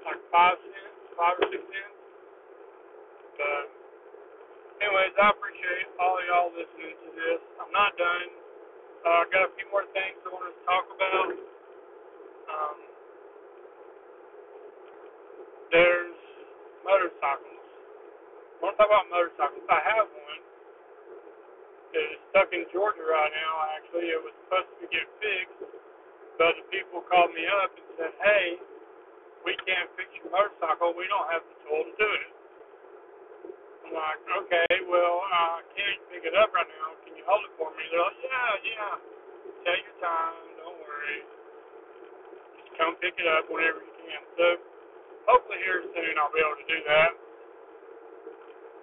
like 0.02 0.18
five 0.34 0.58
cents, 0.58 0.98
five 1.14 1.38
or 1.38 1.46
six 1.46 1.62
cents. 1.62 1.94
But 3.38 3.70
anyways, 4.82 5.14
I 5.22 5.30
appreciate 5.38 5.86
all 6.02 6.18
y'all 6.26 6.50
listening 6.50 6.98
to 6.98 7.14
this. 7.14 7.38
I'm 7.62 7.70
not 7.70 7.94
done. 7.94 8.26
Uh, 9.06 9.22
I 9.22 9.30
got 9.30 9.46
a 9.46 9.54
few 9.54 9.70
more 9.70 9.86
things 9.94 10.18
I 10.26 10.34
want 10.34 10.50
to 10.50 10.58
talk 10.66 10.90
about. 10.90 11.30
Um, 12.50 12.78
there's 15.74 16.14
motorcycles. 16.86 17.58
I 17.58 18.58
want 18.62 18.78
to 18.78 18.78
talk 18.78 18.86
about 18.86 19.10
motorcycles. 19.10 19.66
I 19.66 19.82
have 19.82 20.06
one. 20.06 20.42
It's 21.90 22.22
stuck 22.30 22.54
in 22.54 22.64
Georgia 22.70 23.02
right 23.02 23.34
now. 23.34 23.52
Actually, 23.76 24.14
it 24.14 24.22
was 24.22 24.30
supposed 24.46 24.70
to 24.78 24.86
get 24.94 25.04
fixed, 25.18 25.66
but 26.38 26.54
the 26.54 26.64
people 26.70 27.02
called 27.10 27.34
me 27.34 27.44
up 27.62 27.74
and 27.74 27.86
said, 27.98 28.14
"Hey, 28.22 28.62
we 29.44 29.54
can't 29.68 29.90
fix 29.98 30.08
your 30.22 30.32
motorcycle. 30.32 30.95
We 31.06 31.08
don't 31.14 31.30
have 31.30 31.44
the 31.46 31.56
tool 31.62 31.82
to 31.86 31.94
do 31.94 32.08
it." 32.18 32.30
I'm 33.86 33.92
like, 33.94 34.20
"Okay, 34.46 34.72
well, 34.90 35.22
I 35.30 35.62
can't 35.76 36.00
pick 36.10 36.24
it 36.26 36.34
up 36.36 36.50
right 36.54 36.66
now. 36.68 36.98
Can 37.06 37.14
you 37.16 37.24
hold 37.26 37.44
it 37.46 37.54
for 37.58 37.70
me?" 37.74 37.84
They're 37.90 38.02
like, 38.02 38.20
"Yeah, 38.22 38.52
yeah. 38.66 38.96
Take 39.66 39.84
your 39.86 39.98
time. 40.02 40.36
Don't 40.62 40.78
worry. 40.82 41.20
Just 42.58 42.72
come 42.78 42.96
pick 43.02 43.14
it 43.18 43.28
up 43.28 43.50
whenever 43.50 43.80
you 43.82 43.94
can." 44.02 44.22
So 44.38 44.46
hopefully 45.26 45.58
here 45.64 45.82
soon 45.94 46.14
I'll 46.18 46.32
be 46.32 46.40
able 46.40 46.58
to 46.60 46.68
do 46.68 46.80
that. 46.88 47.12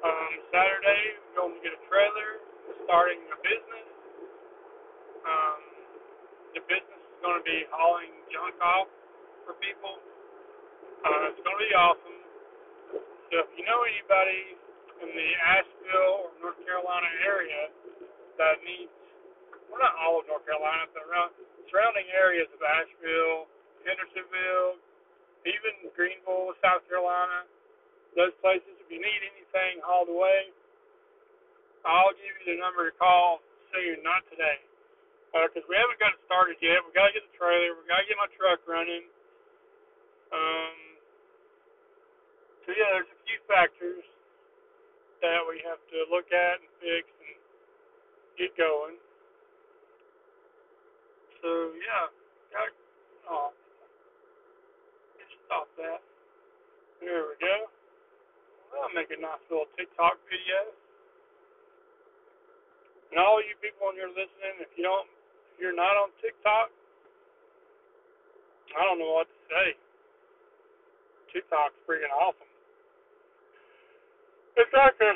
Um, 0.06 0.34
Saturday, 0.54 1.04
I'm 1.18 1.34
going 1.34 1.58
to 1.58 1.62
get 1.66 1.74
a 1.74 1.82
trailer, 1.90 2.32
starting 2.86 3.18
a 3.34 3.38
business. 3.42 3.88
Um, 5.26 5.62
the 6.56 6.62
business 6.70 7.02
is 7.02 7.18
going 7.22 7.38
to 7.40 7.46
be 7.46 7.66
hauling 7.74 8.14
junk 8.32 8.56
off 8.62 8.90
for 9.46 9.56
people. 9.60 9.98
Uh, 11.04 11.30
it's 11.36 11.42
going 11.44 11.58
to 11.60 11.64
be 11.64 11.76
awesome. 11.76 12.20
So 13.28 13.44
if 13.44 13.50
you 13.60 13.68
know 13.68 13.84
anybody 13.84 14.56
in 15.04 15.10
the 15.12 15.30
Asheville 15.44 16.32
or 16.32 16.32
North 16.40 16.60
Carolina 16.64 17.12
area 17.28 17.68
that 18.40 18.64
needs, 18.64 18.94
well, 19.68 19.84
not 19.84 20.00
all 20.00 20.24
of 20.24 20.26
North 20.32 20.48
Carolina, 20.48 20.88
but 20.96 21.04
around 21.04 21.36
surrounding 21.68 22.08
areas 22.16 22.48
of 22.56 22.62
Asheville, 22.64 23.52
Hendersonville, 23.84 24.80
even 25.44 25.92
Greenville, 25.92 26.56
South 26.64 26.86
Carolina, 26.88 27.44
those 28.16 28.32
places, 28.40 28.72
if 28.80 28.88
you 28.88 29.02
need 29.02 29.22
anything 29.28 29.82
hauled 29.84 30.08
away, 30.08 30.54
I'll 31.84 32.16
give 32.16 32.32
you 32.46 32.56
the 32.56 32.58
number 32.64 32.88
to 32.88 32.96
call 32.96 33.44
soon, 33.76 34.00
not 34.06 34.24
today. 34.32 34.64
Because 35.34 35.66
uh, 35.66 35.72
we 35.72 35.76
haven't 35.76 35.98
got 35.98 36.14
it 36.14 36.22
started 36.30 36.62
yet. 36.62 36.80
we 36.86 36.94
got 36.94 37.10
to 37.10 37.14
get 37.18 37.26
the 37.26 37.36
trailer. 37.36 37.74
we 37.74 37.84
got 37.90 38.06
to 38.06 38.08
get 38.08 38.16
my 38.22 38.30
truck 38.38 38.62
running. 38.70 39.10
Um, 40.30 40.83
so, 42.64 42.72
yeah, 42.72 42.90
there's 42.96 43.12
a 43.12 43.20
few 43.28 43.40
factors 43.48 44.04
that 45.20 45.40
we 45.48 45.60
have 45.68 45.80
to 45.92 45.98
look 46.12 46.28
at 46.32 46.60
and 46.64 46.72
fix 46.80 47.08
and 47.08 47.36
get 48.40 48.52
going. 48.56 48.96
So, 51.44 51.76
yeah, 51.76 52.08
got, 52.56 52.72
oh, 53.28 53.52
stop 55.48 55.68
that. 55.78 56.00
There 57.04 57.30
we 57.30 57.36
go. 57.38 57.68
I'll 58.80 58.96
make 58.96 59.12
a 59.12 59.20
nice 59.20 59.44
little 59.52 59.70
TikTok 59.76 60.18
video. 60.32 60.72
And 63.12 63.22
all 63.22 63.38
you 63.44 63.54
people 63.62 63.92
on 63.92 63.94
here 63.94 64.10
listening, 64.10 64.64
if 64.64 64.72
you 64.74 64.88
don't, 64.88 65.06
if 65.54 65.62
you're 65.62 65.76
not 65.76 65.94
on 66.00 66.10
TikTok, 66.18 66.74
I 68.74 68.82
don't 68.82 68.98
know 68.98 69.14
what 69.22 69.30
to 69.30 69.40
say. 69.52 69.68
TikTok's 71.30 71.78
freaking 71.86 72.10
awesome. 72.10 72.53
It's 74.56 74.74
like 74.74 74.98
a, 75.02 75.12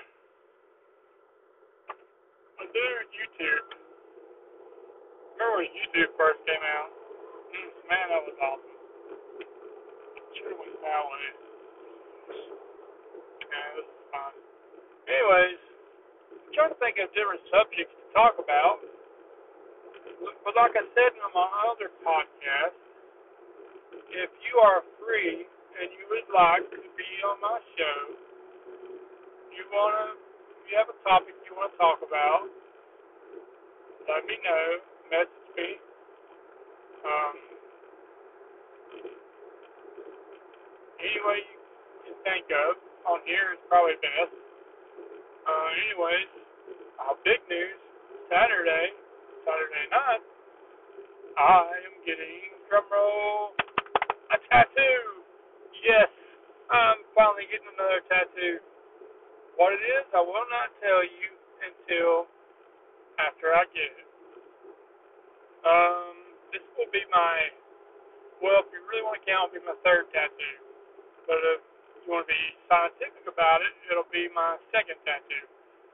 dude 2.67 3.09
YouTube. 3.13 3.67
Remember 5.37 5.61
when 5.61 5.71
YouTube 5.71 6.11
first 6.17 6.41
came 6.45 6.61
out? 6.61 6.89
Mm, 7.53 7.69
man, 7.87 8.05
that 8.09 8.21
was 8.25 8.37
awesome 8.41 8.77
sure 10.37 10.53
was 10.53 10.69
way. 10.77 11.27
Yeah, 13.49 13.67
this 13.73 13.87
is 13.89 14.03
fine. 14.13 14.37
Anyways, 15.09 15.61
I'm 16.29 16.51
trying 16.53 16.71
to 16.73 16.79
think 16.79 16.95
of 17.01 17.09
different 17.17 17.41
subjects 17.49 17.93
to 17.93 18.05
talk 18.13 18.37
about. 18.37 18.85
But 20.45 20.53
like 20.53 20.73
I 20.77 20.85
said 20.93 21.13
in 21.13 21.29
my 21.33 21.49
other 21.69 21.89
podcast, 22.05 22.77
if 24.13 24.31
you 24.45 24.53
are 24.61 24.81
free 25.01 25.45
and 25.77 25.87
you 25.93 26.05
would 26.09 26.29
like 26.33 26.65
to 26.73 26.79
be 26.97 27.09
on 27.25 27.37
my 27.41 27.57
show, 27.77 28.26
you 29.55 29.65
wanna 29.71 30.17
if 30.63 30.65
you 30.71 30.75
have 30.79 30.89
a 30.91 30.97
topic 31.07 31.35
you 31.47 31.53
want 31.55 31.71
to 31.73 31.77
talk 31.79 31.99
about, 32.03 32.47
let 34.09 34.23
me 34.27 34.35
know, 34.43 34.65
message 35.11 35.49
me. 35.57 35.69
Um, 37.05 37.35
any 41.01 41.19
way 41.25 41.39
you 41.43 41.57
can 42.13 42.17
think 42.25 42.45
of 42.51 42.77
on 43.09 43.21
here 43.25 43.55
is 43.57 43.61
probably 43.69 43.97
best. 44.01 44.33
Uh, 45.29 45.69
anyways, 45.87 46.31
uh, 47.01 47.15
big 47.25 47.41
news 47.49 47.79
Saturday, 48.31 48.93
Saturday 49.45 49.85
night, 49.91 50.23
I 51.37 51.63
am 51.87 51.95
getting 52.05 52.55
drumroll 52.69 53.55
a 54.31 54.37
tattoo. 54.49 55.01
Yes, 55.85 56.09
I'm 56.71 57.03
finally 57.15 57.45
getting 57.51 57.69
another 57.75 58.01
tattoo. 58.09 58.59
What 59.57 59.73
it 59.73 59.83
is, 59.83 60.05
I 60.13 60.21
will 60.21 60.47
not 60.53 60.69
tell 60.79 61.01
you 61.03 61.29
until 61.65 62.29
after 63.19 63.53
I 63.53 63.65
get 63.73 63.91
it. 63.91 64.09
Um, 65.65 66.15
this 66.53 66.63
will 66.77 66.89
be 66.93 67.03
my, 67.09 67.35
well, 68.41 68.61
if 68.63 68.69
you 68.71 68.81
really 68.87 69.03
want 69.05 69.19
to 69.21 69.25
count, 69.25 69.51
it'll 69.51 69.61
be 69.61 69.67
my 69.67 69.77
third 69.83 70.07
tattoo. 70.13 70.57
But 71.27 71.41
if 71.57 71.61
you 72.05 72.07
want 72.13 72.25
to 72.27 72.31
be 72.31 72.43
scientific 72.69 73.25
about 73.27 73.61
it, 73.65 73.73
it'll 73.91 74.09
be 74.13 74.29
my 74.33 74.57
second 74.73 74.97
tattoo. 75.05 75.45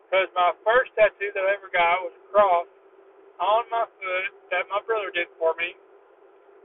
Because 0.08 0.30
my 0.38 0.54
first 0.64 0.94
tattoo 0.96 1.32
that 1.34 1.44
I 1.44 1.58
ever 1.58 1.72
got 1.74 2.06
was 2.06 2.14
a 2.16 2.26
cross 2.32 2.70
on 3.42 3.64
my 3.74 3.86
foot 4.00 4.32
that 4.54 4.70
my 4.70 4.80
brother 4.86 5.12
did 5.12 5.28
for 5.42 5.56
me 5.58 5.74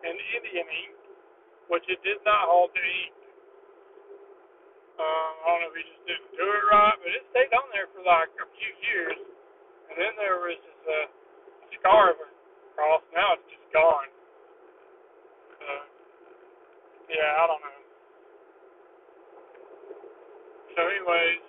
in 0.06 0.14
Indian 0.38 0.68
ink, 0.68 0.96
which 1.72 1.86
it 1.90 1.98
did 2.06 2.22
not 2.26 2.46
hold 2.46 2.70
the 2.76 2.82
ink. 2.84 3.17
Um, 4.98 5.32
I 5.42 5.46
don't 5.54 5.60
know 5.64 5.70
if 5.72 5.78
he 5.78 5.84
just 5.88 6.04
didn't 6.06 6.32
do 6.36 6.46
it 6.46 6.64
right, 6.70 6.96
but 7.00 7.10
it 7.14 7.24
stayed 7.32 7.54
on 7.56 7.66
there 7.72 7.88
for 7.94 8.02
like 8.04 8.30
a 8.38 8.48
few 8.58 8.72
years. 8.90 9.18
And 9.90 9.96
then 9.98 10.12
there 10.20 10.38
was 10.42 10.58
this 10.60 10.82
uh, 10.88 11.08
scar 11.80 12.12
of 12.14 12.18
a 12.22 12.28
cross. 12.76 13.02
Now 13.14 13.36
it's 13.38 13.48
just 13.50 13.68
gone. 13.74 14.10
Uh, 15.46 15.86
yeah, 17.10 17.30
I 17.42 17.44
don't 17.48 17.62
know 17.62 17.78
so 20.76 20.80
anyways, 20.88 21.42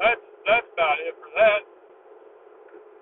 that's 0.00 0.24
that's 0.46 0.68
about 0.74 0.98
it 1.02 1.14
for 1.18 1.30
that. 1.38 1.62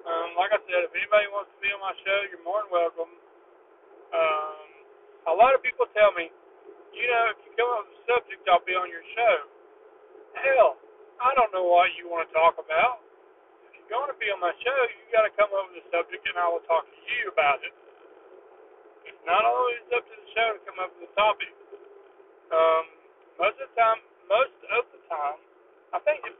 Um, 0.07 0.31
like 0.39 0.53
I 0.55 0.61
said, 0.69 0.87
if 0.89 0.93
anybody 0.95 1.29
wants 1.33 1.53
to 1.55 1.59
be 1.63 1.71
on 1.75 1.81
my 1.83 1.95
show, 2.05 2.19
you're 2.31 2.45
more 2.45 2.65
than 2.65 2.73
welcome. 2.73 3.13
Um, 4.15 4.67
a 5.31 5.35
lot 5.37 5.55
of 5.57 5.63
people 5.65 5.87
tell 5.97 6.13
me, 6.17 6.31
you 6.95 7.07
know, 7.09 7.25
if 7.35 7.39
you 7.47 7.51
come 7.59 7.71
up 7.75 7.87
with 7.89 7.99
a 7.99 8.03
subject, 8.09 8.43
I'll 8.51 8.65
be 8.67 8.77
on 8.79 8.89
your 8.93 9.05
show. 9.17 9.35
Hell, 10.45 10.79
I 11.21 11.35
don't 11.35 11.51
know 11.53 11.67
what 11.67 11.91
you 11.99 12.07
want 12.11 12.29
to 12.29 12.33
talk 12.35 12.57
about. 12.63 13.03
If 13.69 13.75
you're 13.79 13.91
going 13.91 14.11
to 14.13 14.19
be 14.21 14.31
on 14.31 14.41
my 14.41 14.55
show, 14.63 14.79
you 14.95 15.03
got 15.11 15.27
to 15.27 15.33
come 15.35 15.51
up 15.53 15.69
with 15.73 15.83
a 15.83 15.87
subject, 15.91 16.23
and 16.29 16.39
I 16.39 16.47
will 16.49 16.65
talk 16.71 16.87
to 16.87 17.01
you 17.11 17.31
about 17.33 17.61
it. 17.67 17.75
It's 19.09 19.25
not 19.27 19.45
always 19.45 19.83
up 19.95 20.05
to 20.07 20.15
the 20.15 20.29
show 20.35 20.49
to 20.57 20.61
come 20.69 20.79
up 20.83 20.91
with 20.97 21.11
a 21.11 21.15
topic. 21.19 21.53
Um, 22.53 22.85
most 23.41 23.59
of 23.61 23.69
the 23.71 23.77
time, 23.79 24.01
most 24.31 24.57
of 24.75 24.85
the 24.95 25.01
time, 25.11 25.39
I 25.97 25.99
think 26.05 26.21
if 26.29 26.37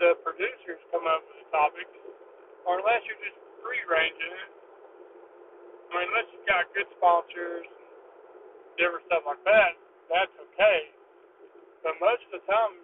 the 0.00 0.10
producers 0.24 0.80
come 0.92 1.06
up 1.08 1.22
with 1.28 1.46
a 1.46 1.48
topic, 1.52 1.88
or 2.68 2.80
unless 2.80 3.02
you're 3.08 3.22
just 3.24 3.38
free 3.64 3.82
ranging 3.88 4.34
it, 4.34 4.50
I 5.90 5.90
mean, 6.00 6.06
unless 6.12 6.28
you've 6.32 6.48
got 6.48 6.70
good 6.74 6.88
sponsors 6.98 7.66
different 8.78 9.04
stuff 9.08 9.24
like 9.26 9.42
that, 9.48 9.72
that's 10.12 10.34
okay. 10.52 10.80
But 11.80 11.96
most 12.00 12.22
of 12.28 12.40
the 12.40 12.44
time, 12.44 12.76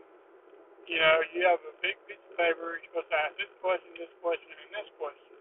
you 0.88 0.96
know, 1.02 1.16
you 1.34 1.42
have 1.44 1.60
a 1.66 1.74
big 1.82 1.98
piece 2.06 2.20
of 2.30 2.34
paper, 2.38 2.78
you're 2.78 2.86
supposed 2.88 3.10
to 3.10 3.18
ask 3.18 3.34
this 3.36 3.52
question, 3.60 3.90
this 3.98 4.12
question, 4.22 4.54
and 4.54 4.70
this 4.72 4.88
question. 4.96 5.36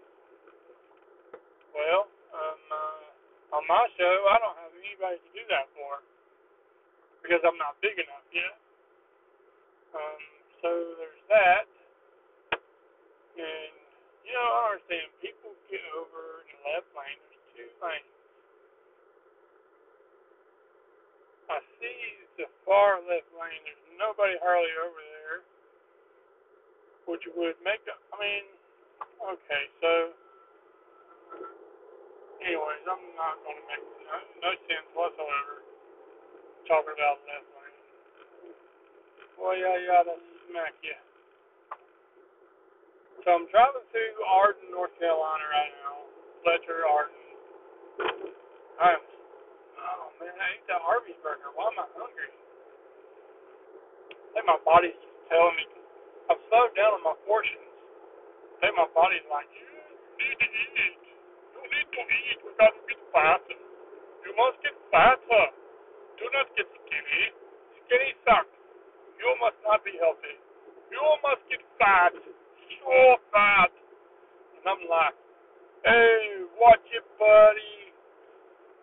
Well, 1.71 2.07
um, 2.35 2.61
uh, 2.71 3.57
on 3.59 3.63
my 3.69 3.83
show, 3.95 4.15
I 4.31 4.35
don't 4.41 4.57
have 4.59 4.73
anybody 4.75 5.21
to 5.21 5.29
do 5.31 5.43
that 5.53 5.69
for 5.75 6.01
because 7.21 7.41
I'm 7.45 7.57
not 7.57 7.77
big 7.81 7.95
enough 7.97 8.25
yet. 8.31 8.55
Um, 9.95 10.21
so 10.61 10.69
there's 10.99 11.23
that. 11.31 11.65
And, 13.35 13.73
you 14.23 14.31
know, 14.31 14.47
I 14.47 14.59
understand 14.75 15.11
people 15.19 15.51
get 15.67 15.83
over 15.99 16.47
in 16.47 16.55
the 16.55 16.59
left 16.73 16.89
lane. 16.95 17.19
There's 17.55 17.69
two 17.69 17.69
lanes. 17.83 18.14
I 21.49 21.62
see 21.77 21.99
the 22.41 22.47
far 22.65 22.99
left 23.05 23.29
lane. 23.38 23.62
There's 23.65 23.86
nobody 23.99 24.36
hardly 24.41 24.73
over 24.81 25.01
there, 25.01 25.38
which 27.05 27.25
would 27.38 27.58
make. 27.62 27.81
I 27.86 28.15
mean, 28.17 28.45
okay, 29.21 29.63
so. 29.81 29.91
Anyways, 32.45 32.86
I'm 32.86 33.01
not 33.17 33.41
going 33.41 33.58
to 33.58 33.65
make 33.65 33.86
no, 34.43 34.49
sense 34.69 34.86
whatsoever 34.93 35.65
talking 36.69 36.93
about 36.93 37.17
left 37.25 37.49
lane. 37.58 37.81
Well, 39.39 39.58
yeah, 39.58 39.77
yeah, 39.81 40.05
that's 40.05 40.21
smack 40.49 40.75
you. 40.86 40.97
So 43.25 43.34
I'm 43.34 43.49
driving 43.49 43.81
through 43.89 44.21
Arden, 44.29 44.69
North 44.69 44.93
Carolina 45.01 45.45
right 45.49 45.73
now. 45.81 46.05
Fletcher, 46.45 46.86
Arden. 46.86 47.25
I'm, 48.77 49.01
oh 49.85 50.09
man, 50.17 50.33
I 50.33 50.47
ate 50.57 50.65
that 50.67 50.81
Arby's 50.81 51.19
burger. 51.21 51.53
Why 51.53 51.69
am 51.69 51.79
I 51.79 51.87
hungry? 51.93 52.31
I 54.09 54.29
think 54.33 54.45
my 54.49 54.59
body's 54.65 54.97
just 54.97 55.19
telling 55.29 55.55
me. 55.55 55.65
I've 56.27 56.41
slowed 56.49 56.73
down 56.73 56.97
on 56.97 57.03
my 57.05 57.15
portions. 57.23 57.69
I 58.57 58.67
think 58.67 58.75
my 58.75 58.89
body's 58.97 59.25
like, 59.29 59.47
you 59.53 59.65
need 60.17 60.37
to 60.41 60.47
eat. 60.49 60.99
You 61.53 61.61
need 61.69 61.87
to 61.93 62.01
eat 62.01 62.39
without 62.41 62.75
get 62.89 62.99
fat. 63.13 63.45
You 64.25 64.33
must 64.33 64.57
get 64.65 64.73
fatter. 64.89 65.45
Do 66.17 66.25
not 66.33 66.49
get 66.57 66.65
skinny. 66.65 67.23
Skinny 67.85 68.11
sucks. 68.25 68.49
You 69.21 69.29
must 69.37 69.59
not 69.61 69.85
be 69.85 69.93
healthy. 70.01 70.35
You 70.89 71.03
must 71.21 71.45
get 71.47 71.61
fat. 71.77 72.15
So 72.15 72.97
fat. 73.29 73.69
And 74.57 74.65
I'm 74.65 74.81
like, 74.89 75.17
hey, 75.85 76.45
watch 76.57 76.85
it, 76.89 77.05
buddy. 77.21 77.84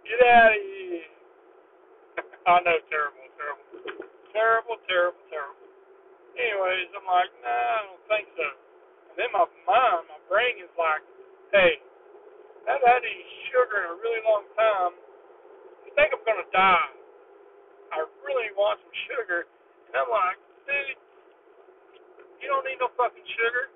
Get 0.03 0.21
out 0.27 0.53
of 0.53 0.63
here. 0.63 1.07
Oh, 2.43 2.59
I 2.59 2.61
know, 2.67 2.79
terrible, 2.91 3.27
terrible. 3.39 3.67
Terrible, 4.35 4.77
terrible, 4.91 5.23
terrible. 5.31 5.63
Anyways, 6.35 6.91
I'm 6.97 7.07
like, 7.07 7.31
nah, 7.45 7.51
I 7.51 7.79
don't 7.87 8.05
think 8.11 8.27
so. 8.35 8.49
And 9.13 9.17
then 9.21 9.31
my 9.31 9.47
mind, 9.69 10.11
my 10.11 10.21
brain 10.27 10.59
is 10.59 10.73
like, 10.75 11.05
hey, 11.55 11.79
I 12.67 12.75
haven't 12.75 12.89
had 12.89 13.03
any 13.05 13.27
sugar 13.53 13.87
in 13.87 13.89
a 13.95 13.99
really 14.01 14.23
long 14.27 14.49
time. 14.59 14.95
I 15.87 15.89
think 15.95 16.17
I'm 16.17 16.25
to 16.25 16.49
die. 16.51 16.91
I 17.93 17.99
really 18.25 18.49
want 18.57 18.81
some 18.81 18.97
sugar. 19.13 19.45
And 19.87 19.95
I'm 20.01 20.09
like, 20.09 20.41
dude, 20.65 20.99
you 22.41 22.49
don't 22.49 22.65
need 22.65 22.81
no 22.81 22.89
fucking 22.97 23.29
sugar. 23.37 23.69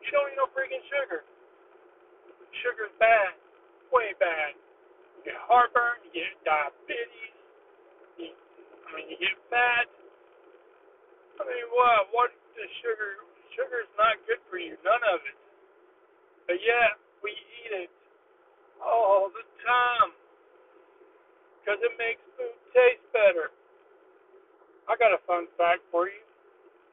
You 0.00 0.10
don't 0.10 0.26
need 0.32 0.40
no 0.40 0.48
freaking 0.56 0.82
sugar. 0.88 1.22
Sugar's 2.64 2.94
bad. 2.96 3.36
Way 3.92 4.16
bad. 4.16 4.56
Get 5.22 5.38
heartburn, 5.46 6.02
you 6.02 6.10
get 6.10 6.34
diabetes, 6.42 7.34
you, 8.18 8.34
I 8.34 8.88
mean, 8.98 9.06
you 9.06 9.16
get 9.22 9.38
fat. 9.46 9.86
I 11.38 11.42
mean, 11.46 11.66
what? 11.70 12.10
What 12.10 12.30
the 12.58 12.66
sugar? 12.82 13.22
Sugar 13.54 13.86
is 13.86 13.92
not 13.94 14.18
good 14.26 14.42
for 14.50 14.58
you. 14.58 14.74
None 14.82 15.04
of 15.14 15.22
it. 15.22 15.38
But 16.50 16.58
yet, 16.58 16.98
we 17.22 17.30
eat 17.30 17.86
it 17.86 17.92
all 18.82 19.30
the 19.30 19.46
time 19.62 20.10
because 21.62 21.78
it 21.86 21.94
makes 21.94 22.22
food 22.34 22.58
taste 22.74 23.06
better. 23.14 23.54
I 24.90 24.98
got 24.98 25.14
a 25.14 25.22
fun 25.30 25.46
fact 25.54 25.86
for 25.94 26.10
you. 26.10 26.22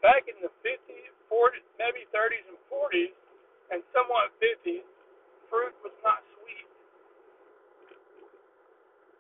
Back 0.06 0.30
in 0.30 0.38
the 0.46 0.54
50s, 0.62 1.12
40s, 1.28 1.66
maybe 1.82 2.06
30s 2.14 2.46
and 2.46 2.62
40s, 2.70 3.18
and 3.74 3.82
somewhat 3.92 4.30
50s, 4.38 4.86
fruit 5.50 5.74
was 5.82 5.96
not. 6.06 6.29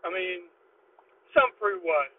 I 0.05 0.09
mean, 0.13 0.47
some 1.35 1.51
fruit 1.59 1.83
was, 1.83 2.11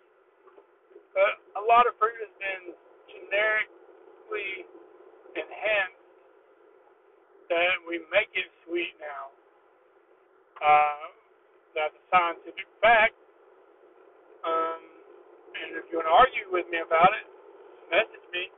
but 1.15 1.41
a 1.59 1.63
lot 1.65 1.87
of 1.89 1.97
fruit 1.99 2.15
has 2.21 2.33
been 2.39 2.75
generically 3.11 4.69
enhanced 5.35 6.01
that 7.51 7.83
we 7.89 7.99
make 8.15 8.31
it 8.37 8.47
sweet 8.67 8.95
now. 9.03 9.35
Uh, 10.63 11.05
that's 11.75 11.95
a 11.97 12.05
scientific 12.13 12.69
fact. 12.83 13.17
Um, 14.45 14.83
and 15.57 15.69
if 15.81 15.89
you 15.91 15.99
want 16.01 16.09
to 16.09 16.17
argue 16.17 16.47
with 16.53 16.67
me 16.71 16.81
about 16.85 17.11
it, 17.17 17.27
message 17.91 18.27
me, 18.33 18.49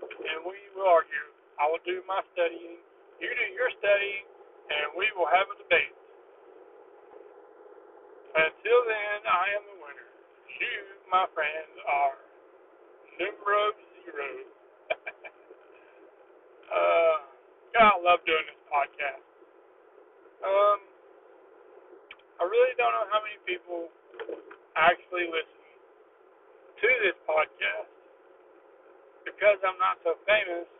and 0.00 0.44
we 0.44 0.58
will 0.74 0.88
argue. 0.88 1.26
I 1.60 1.68
will 1.68 1.82
do 1.84 2.00
my 2.08 2.24
studying, 2.32 2.80
you 3.20 3.28
do 3.28 3.46
your 3.54 3.70
studying, 3.78 4.24
and 4.72 4.96
we 4.96 5.12
will 5.14 5.28
have 5.28 5.46
a 5.52 5.56
debate. 5.60 5.92
Until 8.30 8.80
then, 8.86 9.18
I 9.26 9.44
am 9.58 9.62
the 9.66 9.76
winner. 9.82 10.10
You, 10.62 11.02
my 11.10 11.26
friends, 11.34 11.74
are 11.82 12.14
numero 13.18 13.74
zero. 14.06 14.28
uh, 16.70 17.16
God, 17.74 17.90
I 17.90 17.98
love 17.98 18.22
doing 18.22 18.46
this 18.46 18.62
podcast. 18.70 19.26
Um, 20.46 20.78
I 22.38 22.46
really 22.46 22.70
don't 22.78 22.94
know 22.94 23.10
how 23.10 23.18
many 23.18 23.42
people 23.42 23.90
actually 24.78 25.26
listen 25.26 25.66
to 26.78 26.88
this 27.02 27.18
podcast 27.26 27.90
because 29.26 29.58
I'm 29.66 29.76
not 29.82 29.98
so 30.06 30.14
famous. 30.22 30.70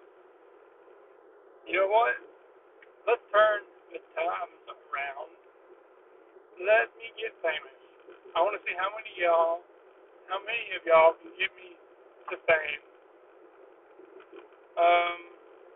You 1.67 1.83
know 1.83 1.91
what? 1.91 2.15
Let's 3.11 3.27
turn 3.35 3.67
the 3.91 3.99
times 4.15 4.63
around 4.71 5.40
let 6.61 6.93
me 7.01 7.09
get 7.17 7.33
famous. 7.41 7.77
I 8.37 8.45
want 8.45 8.55
to 8.55 8.63
see 8.63 8.77
how 8.77 8.93
many 8.93 9.11
y'all, 9.17 9.65
how 10.29 10.39
many 10.45 10.77
of 10.77 10.85
y'all 10.85 11.17
can 11.19 11.33
get 11.41 11.51
me 11.57 11.75
to 12.31 12.37
fame. 12.47 12.83
Um, 14.77 15.19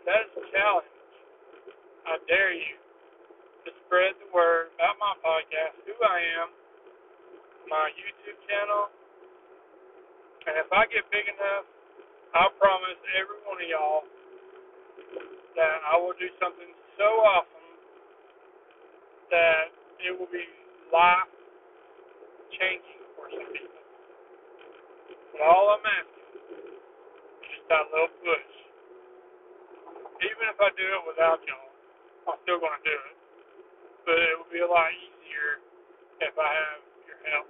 that 0.06 0.28
is 0.28 0.32
a 0.38 0.44
challenge. 0.52 0.92
I 2.04 2.20
dare 2.28 2.52
you 2.52 2.76
to 3.64 3.70
spread 3.84 4.14
the 4.20 4.28
word 4.30 4.70
about 4.76 5.00
my 5.00 5.16
podcast, 5.24 5.80
who 5.88 5.96
I 6.04 6.18
am, 6.44 6.48
my 7.66 7.88
YouTube 7.96 8.38
channel, 8.44 8.92
and 10.44 10.60
if 10.60 10.68
I 10.68 10.84
get 10.92 11.08
big 11.08 11.24
enough, 11.24 11.64
I 12.36 12.52
promise 12.60 13.00
every 13.16 13.40
one 13.48 13.56
of 13.56 13.68
y'all 13.68 14.04
that 15.56 15.76
I 15.88 15.96
will 15.96 16.12
do 16.20 16.28
something 16.36 16.68
so 17.00 17.08
awesome 17.24 17.70
that 19.32 19.72
it 20.04 20.12
will 20.12 20.28
be 20.28 20.44
life 20.92 21.30
changing 22.56 23.02
for 23.16 23.26
some 23.30 23.48
people. 23.52 23.82
But 25.32 25.40
all 25.44 25.74
I'm 25.76 25.84
asking 25.86 26.28
is 27.54 27.64
that 27.70 27.84
little 27.92 28.12
push. 28.22 28.52
Even 30.24 30.44
if 30.52 30.58
I 30.60 30.70
do 30.76 30.86
it 30.86 31.04
without 31.08 31.40
y'all, 31.44 31.72
I'm 32.30 32.38
still 32.46 32.60
going 32.60 32.76
to 32.76 32.84
do 32.86 32.96
it. 32.96 33.16
But 34.06 34.16
it 34.20 34.34
would 34.38 34.52
be 34.52 34.60
a 34.60 34.68
lot 34.68 34.92
easier 34.92 35.60
if 36.22 36.34
I 36.36 36.48
have 36.48 36.80
your 37.08 37.20
help. 37.32 37.48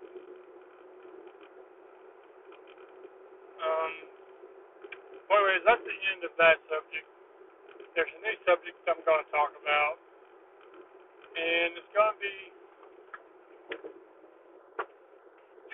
Um, 3.60 3.92
anyways, 5.30 5.62
that's 5.66 5.84
the 5.84 5.98
end 6.14 6.22
of 6.24 6.32
that 6.38 6.58
subject. 6.70 7.08
There's 7.94 8.10
a 8.10 8.20
new 8.22 8.36
subject 8.46 8.74
I'm 8.86 9.02
going 9.06 9.22
to 9.22 9.30
talk 9.30 9.54
about, 9.54 9.96
and 11.34 11.78
it's 11.78 11.92
going 11.94 12.14
to 12.14 12.20
be 12.22 12.53
it's 13.72 13.80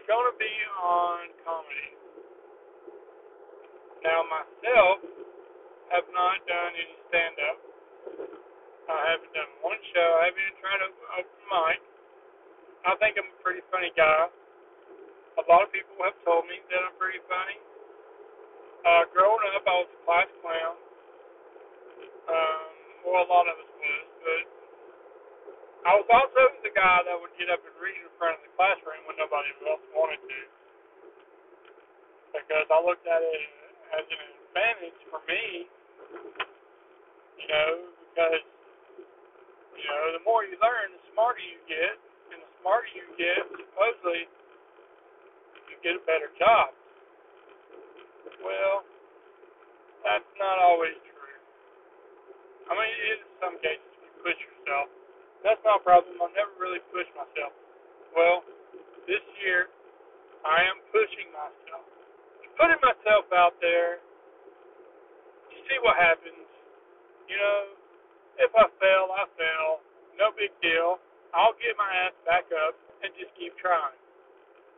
going 0.06 0.26
to 0.30 0.36
be 0.38 0.54
on 0.78 1.34
comedy. 1.42 1.90
Now, 4.04 4.22
myself, 4.30 5.02
have 5.90 6.06
not 6.14 6.38
done 6.46 6.72
any 6.78 6.94
stand 7.10 7.36
up. 7.50 7.58
I 8.90 8.98
haven't 9.14 9.32
done 9.34 9.50
one 9.62 9.78
show. 9.94 10.08
I 10.22 10.30
haven't 10.30 10.40
even 10.40 10.56
tried 10.62 10.80
to 10.82 10.88
open 11.18 11.42
mic. 11.50 11.80
I 12.86 12.96
think 12.96 13.20
I'm 13.20 13.28
a 13.28 13.38
pretty 13.44 13.60
funny 13.68 13.92
guy. 13.92 14.32
A 15.38 15.44
lot 15.46 15.62
of 15.62 15.70
people 15.70 15.94
have 16.02 16.16
told 16.24 16.48
me 16.48 16.58
that 16.72 16.80
I'm 16.80 16.96
pretty 16.96 17.20
funny. 17.28 17.58
Uh, 18.80 19.04
growing 19.12 19.44
up, 19.52 19.62
I 19.68 19.74
was 19.84 19.90
a 19.92 20.00
class 20.08 20.28
clown. 20.40 20.76
Um, 22.30 22.70
well, 23.04 23.24
a 23.24 23.28
lot 23.28 23.48
of 23.50 23.60
us 23.60 23.68
was, 23.68 24.06
but 24.24 24.42
I 25.80 25.96
was 25.96 26.04
also 26.12 26.40
the 26.60 26.72
guy 26.76 27.00
that 27.08 27.16
would 27.16 27.32
get 27.40 27.48
up 27.48 27.64
and 27.64 27.72
read 27.80 27.96
in 27.96 28.12
front 28.20 28.36
of 28.36 28.44
the 28.44 28.52
classroom 28.52 29.00
when 29.08 29.16
nobody 29.16 29.48
else 29.64 29.80
wanted 29.96 30.20
to. 30.20 30.40
Because 32.36 32.68
I 32.68 32.78
looked 32.84 33.08
at 33.08 33.24
it 33.24 33.42
as 33.96 34.04
an 34.04 34.20
advantage 34.44 35.00
for 35.08 35.24
me, 35.24 35.66
you 37.40 37.46
know, 37.48 37.70
because, 38.12 38.44
you 39.72 39.86
know, 39.88 40.20
the 40.20 40.22
more 40.28 40.44
you 40.44 40.60
learn, 40.60 40.92
the 40.92 41.02
smarter 41.16 41.40
you 41.40 41.58
get. 41.64 41.96
And 42.30 42.44
the 42.44 42.50
smarter 42.60 42.92
you 42.92 43.08
get, 43.16 43.42
supposedly, 43.48 44.28
you 45.72 45.74
get 45.80 45.96
a 45.96 46.04
better 46.04 46.28
job. 46.36 46.76
Well, 48.44 48.84
that's 50.04 50.28
not 50.36 50.60
always 50.60 50.94
true. 51.08 51.40
I 52.68 52.72
mean, 52.76 52.94
in 53.16 53.18
some 53.40 53.56
cases 53.58 53.90
you 53.98 54.10
push 54.22 54.38
yourself 54.38 54.99
that's 55.44 55.62
not 55.64 55.80
a 55.80 55.84
problem. 55.84 56.16
I'll 56.20 56.32
never 56.36 56.52
really 56.60 56.82
push 56.92 57.08
myself. 57.16 57.52
Well, 58.12 58.44
this 59.06 59.22
year, 59.42 59.68
I 60.44 60.64
am 60.68 60.80
pushing 60.92 61.30
myself 61.32 61.84
putting 62.60 62.76
myself 62.84 63.24
out 63.32 63.56
there 63.64 64.04
to 65.48 65.56
see 65.64 65.78
what 65.80 65.96
happens. 65.96 66.44
You 67.24 67.40
know, 67.40 67.60
if 68.36 68.52
I 68.52 68.68
fail, 68.76 69.08
I 69.16 69.24
fail. 69.40 69.80
No 70.20 70.28
big 70.36 70.52
deal. 70.60 71.00
I'll 71.32 71.56
get 71.56 71.72
my 71.80 71.88
ass 72.04 72.12
back 72.28 72.44
up 72.52 72.76
and 73.00 73.08
just 73.16 73.32
keep 73.40 73.56
trying. 73.56 73.96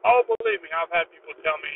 Oh, 0.06 0.22
believe 0.38 0.62
me, 0.62 0.70
I've 0.70 0.94
had 0.94 1.10
people 1.10 1.34
tell 1.42 1.58
me, 1.58 1.74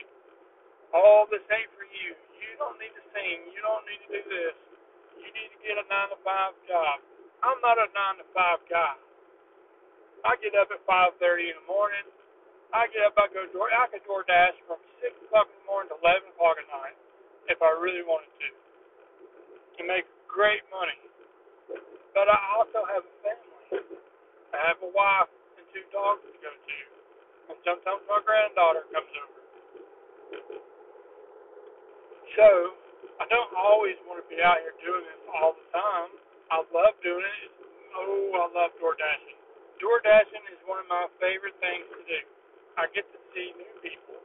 "Oh, 0.95 1.27
this 1.31 1.43
ain't 1.51 1.71
for 1.75 1.87
you. 1.91 2.15
You 2.39 2.55
don't 2.59 2.79
need 2.79 2.95
to 2.95 3.03
sing. 3.11 3.51
You 3.51 3.63
don't 3.63 3.83
need 3.87 4.01
to 4.07 4.09
do 4.15 4.23
this. 4.31 4.55
You 5.19 5.31
need 5.35 5.51
to 5.51 5.59
get 5.67 5.75
a 5.79 5.85
nine 5.91 6.11
to 6.11 6.19
five 6.23 6.55
job." 6.71 7.03
I'm 7.47 7.63
not 7.63 7.79
a 7.79 7.87
nine 7.95 8.19
to 8.19 8.27
five 8.35 8.59
guy. 8.67 8.99
I 10.27 10.35
get 10.43 10.59
up 10.59 10.75
at 10.75 10.83
five 10.83 11.15
thirty 11.23 11.47
in 11.47 11.57
the 11.63 11.67
morning. 11.71 12.03
I 12.75 12.91
get 12.91 13.07
up, 13.07 13.15
I 13.15 13.31
go 13.31 13.47
door. 13.55 13.71
I 13.71 13.87
could 13.87 14.03
DoorDash 14.03 14.59
from 14.67 14.83
six 14.99 15.15
o'clock 15.23 15.47
in 15.47 15.55
the 15.63 15.67
morning 15.71 15.95
to 15.95 15.97
eleven 16.03 16.27
o'clock 16.35 16.59
at 16.59 16.67
night 16.67 16.99
if 17.47 17.63
I 17.63 17.71
really 17.79 18.03
wanted 18.03 18.27
to, 18.43 18.49
to 19.79 19.83
make 19.87 20.03
great 20.27 20.67
money. 20.75 20.99
But 22.11 22.27
I 22.27 22.39
also 22.59 22.83
have 22.91 23.07
a 23.07 23.15
family. 23.23 24.03
I 24.51 24.59
have 24.67 24.83
a 24.83 24.91
wife 24.91 25.31
and 25.55 25.67
two 25.71 25.87
dogs 25.95 26.27
to 26.27 26.39
go 26.43 26.51
to, 26.51 26.79
and 27.55 27.59
sometimes 27.63 28.03
my 28.11 28.19
granddaughter 28.27 28.91
comes 28.91 29.13
over. 29.15 29.39
So 32.35 32.49
I 33.23 33.25
don't 33.31 33.55
always 33.55 33.95
want 34.11 34.19
to 34.19 34.27
be 34.27 34.43
out 34.43 34.59
here 34.67 34.75
doing 34.83 35.07
this 35.07 35.23
all 35.31 35.55
the 35.55 35.67
time. 35.71 36.11
I 36.51 36.63
love 36.71 36.95
doing 37.03 37.27
it. 37.27 37.53
Oh, 37.97 38.31
I 38.39 38.47
love 38.55 38.71
DoorDashing. 38.79 39.39
DoorDashing 39.83 40.45
is 40.55 40.61
one 40.69 40.79
of 40.79 40.87
my 40.87 41.11
favorite 41.19 41.59
things 41.59 41.85
to 41.91 42.03
do. 42.07 42.21
I 42.79 42.87
get 42.95 43.09
to 43.11 43.19
see 43.35 43.51
new 43.57 43.75
people. 43.83 44.21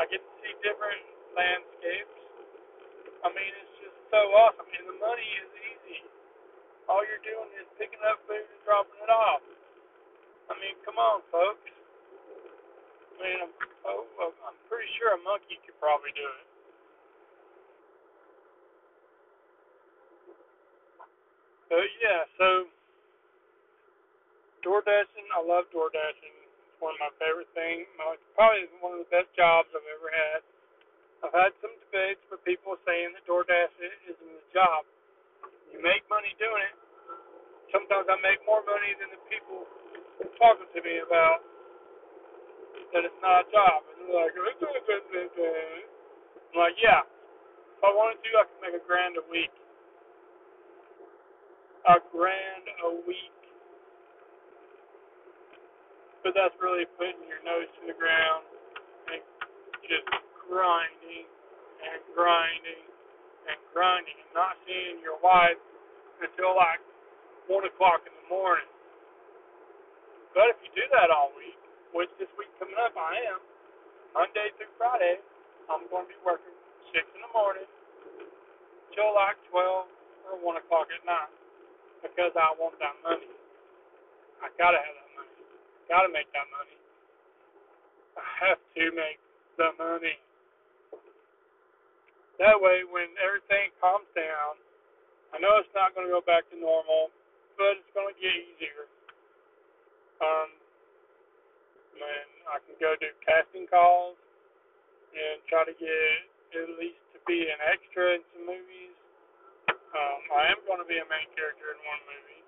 I 0.00 0.08
get 0.10 0.18
to 0.18 0.32
see 0.42 0.52
different 0.64 1.04
landscapes. 1.38 2.18
I 3.22 3.28
mean, 3.30 3.52
it's 3.62 3.74
just 3.78 3.98
so 4.10 4.20
awesome. 4.42 4.66
And 4.66 4.86
the 4.90 4.98
money 4.98 5.28
is 5.38 5.50
easy. 5.54 5.98
All 6.90 7.06
you're 7.06 7.22
doing 7.22 7.50
is 7.62 7.68
picking 7.78 8.02
up 8.10 8.18
food 8.26 8.42
and 8.42 8.60
dropping 8.66 8.98
it 8.98 9.12
off. 9.12 9.44
I 10.50 10.58
mean, 10.58 10.74
come 10.82 10.98
on, 10.98 11.22
folks. 11.30 11.70
I 11.70 13.14
mean, 13.22 13.38
I'm, 13.46 13.54
oh, 13.86 14.02
oh, 14.18 14.34
I'm 14.50 14.58
pretty 14.66 14.90
sure 14.98 15.14
a 15.14 15.20
monkey 15.22 15.62
could 15.62 15.78
probably 15.78 16.10
do 16.18 16.26
it. 16.26 16.46
But 21.72 21.88
yeah, 22.04 22.28
so 22.36 22.68
DoorDashing, 24.60 25.24
I 25.32 25.40
love 25.40 25.72
DoorDashing. 25.72 26.36
It's 26.68 26.76
one 26.84 26.92
of 26.92 27.00
my 27.00 27.08
favorite 27.16 27.48
things. 27.56 27.88
Probably 28.36 28.68
one 28.84 29.00
of 29.00 29.08
the 29.08 29.08
best 29.08 29.32
jobs 29.32 29.72
I've 29.72 29.88
ever 29.96 30.12
had. 30.12 30.44
I've 31.24 31.32
had 31.32 31.56
some 31.64 31.72
debates 31.88 32.20
with 32.28 32.44
people 32.44 32.76
saying 32.84 33.16
that 33.16 33.24
DoorDash 33.24 33.72
isn't 33.80 34.20
a 34.20 34.44
job. 34.52 34.84
You 35.72 35.80
make 35.80 36.04
money 36.12 36.36
doing 36.36 36.60
it. 36.60 36.76
Sometimes 37.72 38.04
I 38.04 38.20
make 38.20 38.44
more 38.44 38.60
money 38.68 38.92
than 39.00 39.08
the 39.08 39.22
people 39.32 39.64
talking 40.36 40.68
to 40.76 40.80
me 40.84 41.00
about 41.00 41.40
that 42.92 43.08
it's 43.08 43.20
not 43.24 43.48
a 43.48 43.52
job. 43.54 43.80
And 43.96 44.12
they're 44.12 44.28
like, 44.28 44.36
I'm 44.36 44.44
like, 46.52 46.76
yeah. 46.84 47.00
If 47.00 47.80
I 47.80 47.88
wanted 47.96 48.20
to, 48.20 48.30
I 48.36 48.44
could 48.44 48.60
make 48.60 48.76
a 48.76 48.84
grand 48.84 49.16
a 49.16 49.24
week 49.32 49.48
a 51.88 51.96
grand 52.12 52.66
a 52.86 52.90
week. 53.08 53.34
But 56.24 56.34
that's 56.36 56.54
really 56.62 56.86
putting 56.98 57.22
your 57.30 57.42
nose 57.46 57.70
to 57.78 57.82
the 57.86 57.96
ground 57.96 58.44
and 59.12 59.22
just 59.86 60.06
grinding 60.48 61.26
and 61.82 62.00
grinding 62.14 62.86
and 63.50 63.58
grinding 63.74 64.18
and 64.18 64.32
not 64.36 64.58
seeing 64.66 65.02
your 65.02 65.18
wife 65.22 65.58
until 66.22 66.54
like 66.56 66.82
one 67.50 67.66
o'clock 67.66 68.04
in 68.06 68.14
the 68.14 68.26
morning. 68.30 68.68
But 70.34 70.52
if 70.54 70.58
you 70.64 70.70
do 70.76 70.86
that 70.96 71.10
all 71.12 71.32
week, 71.36 71.58
which 71.94 72.10
this 72.20 72.30
week 72.38 72.50
coming 72.60 72.78
up 72.80 72.94
I 72.96 73.14
am, 73.34 73.40
Monday 74.14 74.52
through 74.58 74.72
Friday, 74.78 75.20
I'm 75.70 75.86
going 75.90 76.06
to 76.06 76.12
be 76.12 76.20
working 76.24 76.54
six 76.94 77.04
in 77.16 77.20
the 77.22 77.32
morning 77.34 77.68
till 78.94 79.12
like 79.16 79.38
twelve 79.50 79.88
or 80.28 80.38
one 80.40 80.56
o'clock 80.60 80.88
at 80.92 81.02
night 81.06 81.32
because 82.02 82.34
I 82.34 82.50
want 82.58 82.74
that 82.82 82.98
money. 83.06 83.30
I 84.42 84.50
gotta 84.58 84.82
have 84.82 84.94
that 84.98 85.12
money. 85.14 85.38
Gotta 85.86 86.10
make 86.10 86.28
that 86.34 86.48
money. 86.50 86.76
I 88.18 88.26
have 88.50 88.58
to 88.58 88.84
make 88.92 89.22
the 89.56 89.70
money. 89.78 90.18
That 92.42 92.58
way, 92.58 92.82
when 92.82 93.14
everything 93.22 93.70
calms 93.78 94.10
down, 94.18 94.58
I 95.30 95.38
know 95.38 95.62
it's 95.62 95.70
not 95.72 95.94
going 95.94 96.08
to 96.08 96.12
go 96.12 96.20
back 96.20 96.44
to 96.50 96.56
normal, 96.58 97.08
but 97.56 97.78
it's 97.78 97.92
going 97.94 98.10
to 98.10 98.18
get 98.18 98.34
easier. 98.34 98.84
Um, 100.20 100.50
when 101.96 102.26
I 102.50 102.58
can 102.66 102.74
go 102.82 102.98
do 102.98 103.08
casting 103.22 103.68
calls 103.70 104.18
and 105.14 105.38
try 105.46 105.62
to 105.64 105.76
get 105.76 106.18
at 106.56 106.68
least 106.76 107.00
to 107.14 107.18
be 107.24 107.46
an 107.48 107.60
extra 107.62 108.18
in 108.18 108.22
some 108.34 108.44
movies 108.48 108.96
um, 109.92 110.20
I 110.32 110.48
am 110.48 110.60
going 110.64 110.80
to 110.80 110.88
be 110.88 110.96
a 110.96 111.06
main 111.08 111.28
character 111.36 111.76
in 111.76 111.80
one 111.92 112.04
movie, 112.08 112.42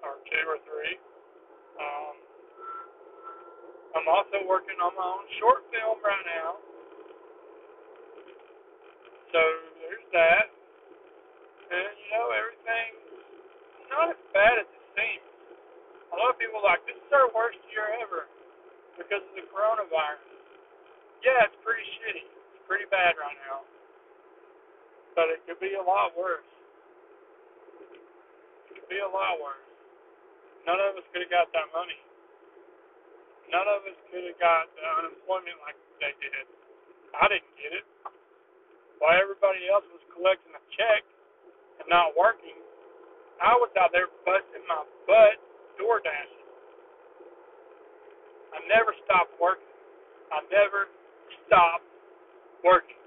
or 0.00 0.16
two 0.24 0.44
or 0.48 0.58
three. 0.64 0.96
Um, 1.76 2.16
I'm 3.92 4.08
also 4.08 4.40
working 4.48 4.80
on 4.80 4.96
my 4.96 5.04
own 5.04 5.28
short 5.36 5.68
film 5.68 6.00
right 6.00 6.24
now. 6.24 6.56
So 9.36 9.40
there's 9.84 10.08
that. 10.16 10.48
And 11.68 11.92
you 11.92 12.08
know, 12.14 12.26
everything's 12.32 13.04
not 13.92 14.16
as 14.16 14.20
bad 14.32 14.64
as 14.64 14.68
it 14.70 14.84
seems. 14.96 15.28
A 16.08 16.16
lot 16.16 16.32
of 16.32 16.40
people 16.40 16.64
are 16.64 16.68
like, 16.72 16.80
this 16.88 16.96
is 16.96 17.12
our 17.12 17.28
worst 17.36 17.60
year 17.68 17.92
ever 18.00 18.30
because 18.96 19.20
of 19.20 19.34
the 19.36 19.44
coronavirus. 19.52 20.24
Yeah, 21.20 21.44
it's 21.44 21.58
pretty 21.60 21.84
shitty. 22.00 22.24
It's 22.24 22.64
pretty 22.64 22.88
bad 22.88 23.18
right 23.20 23.36
now. 23.44 23.66
But 25.12 25.28
it 25.36 25.44
could 25.44 25.60
be 25.60 25.74
a 25.76 25.84
lot 25.84 26.16
worse 26.16 26.46
be 28.88 29.02
a 29.02 29.10
lot 29.10 29.38
worse. 29.42 29.66
None 30.66 30.78
of 30.78 30.98
us 30.98 31.06
could 31.10 31.22
have 31.26 31.30
got 31.30 31.50
that 31.54 31.68
money. 31.74 31.98
None 33.50 33.66
of 33.66 33.86
us 33.86 33.98
could 34.10 34.26
have 34.26 34.38
got 34.42 34.66
the 34.74 34.82
unemployment 34.82 35.58
like 35.62 35.78
they 36.02 36.14
did. 36.18 36.46
I 37.14 37.30
didn't 37.30 37.54
get 37.58 37.70
it. 37.74 37.86
While 38.98 39.14
everybody 39.14 39.66
else 39.70 39.86
was 39.90 40.02
collecting 40.10 40.54
a 40.54 40.62
check 40.74 41.02
and 41.82 41.86
not 41.90 42.14
working, 42.18 42.58
I 43.38 43.54
was 43.58 43.70
out 43.78 43.92
there 43.94 44.10
busting 44.26 44.64
my 44.66 44.82
butt 45.06 45.38
door 45.78 46.02
dashing. 46.02 46.46
I 48.56 48.58
never 48.66 48.96
stopped 49.04 49.36
working. 49.38 49.70
I 50.32 50.42
never 50.50 50.90
stopped 51.46 51.86
working. 52.64 52.98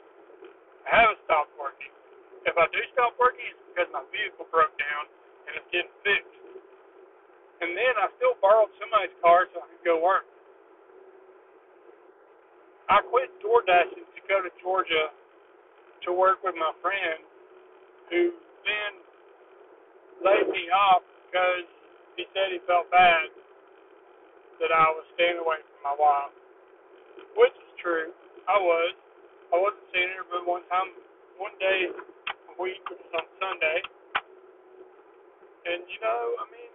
I 0.88 1.04
haven't 1.04 1.19
stopped 1.28 1.52
working. 1.60 1.91
If 2.47 2.56
I 2.56 2.69
do 2.71 2.80
stop 2.95 3.17
working, 3.19 3.43
it's 3.52 3.63
because 3.73 3.89
my 3.91 4.06
vehicle 4.13 4.47
broke 4.47 4.71
down 4.80 5.10
and 5.49 5.58
it's 5.58 5.69
getting 5.73 5.95
fixed. 6.06 6.38
And 7.60 7.73
then 7.73 7.93
I 7.97 8.08
still 8.21 8.38
borrowed 8.38 8.69
somebody's 8.78 9.17
car 9.25 9.49
so 9.49 9.65
I 9.65 9.67
could 9.73 9.82
go 9.84 9.97
work. 9.97 10.30
I 12.86 13.02
quit 13.10 13.34
door 13.41 13.65
dashing 13.65 14.06
to 14.06 14.21
go 14.30 14.45
to 14.99 15.07
to 16.07 16.09
work 16.15 16.43
with 16.43 16.55
my 16.55 16.71
friend 16.83 17.23
who 18.12 18.31
then 18.63 18.91
laid 20.23 20.47
me 20.51 20.67
off 20.71 21.03
because 21.27 21.67
he 22.15 22.27
said 22.35 22.51
he 22.51 22.59
felt 22.67 22.89
bad 22.91 23.31
that 24.59 24.71
I 24.75 24.91
was 24.91 25.07
staying 25.15 25.39
away 25.39 25.63
from 25.63 25.79
my 25.83 25.95
wife. 25.95 26.35
Which 27.39 27.55
is 27.55 27.71
true. 27.79 28.12
I 28.47 28.59
was. 28.59 28.91
I 29.49 29.57
wasn't 29.57 29.88
seeing 29.95 30.12
her 30.19 30.27
but 30.29 30.43
one 30.45 30.62
time 30.67 30.91
one 31.39 31.55
day 31.57 31.89
a 31.89 32.53
week, 32.59 32.83
it 32.91 32.99
on 33.15 33.25
Sunday, 33.39 33.79
and 35.65 35.79
you 35.88 35.99
know, 36.03 36.21
I 36.38 36.45
mean, 36.51 36.73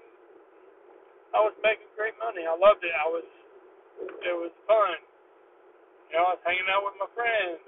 I 1.37 1.41
was 1.45 1.55
making 1.61 1.87
great 1.95 2.17
money. 2.19 2.49
I 2.49 2.57
loved 2.57 2.83
it. 2.83 2.91
I 2.97 3.07
was, 3.07 3.29
it 4.25 4.35
was 4.35 4.51
fun. 4.67 4.97
You 6.11 6.19
know, 6.19 6.33
I 6.33 6.41
was 6.41 6.43
hanging 6.43 6.67
out 6.73 6.83
with 6.89 6.97
my 6.99 7.11
friends 7.13 7.63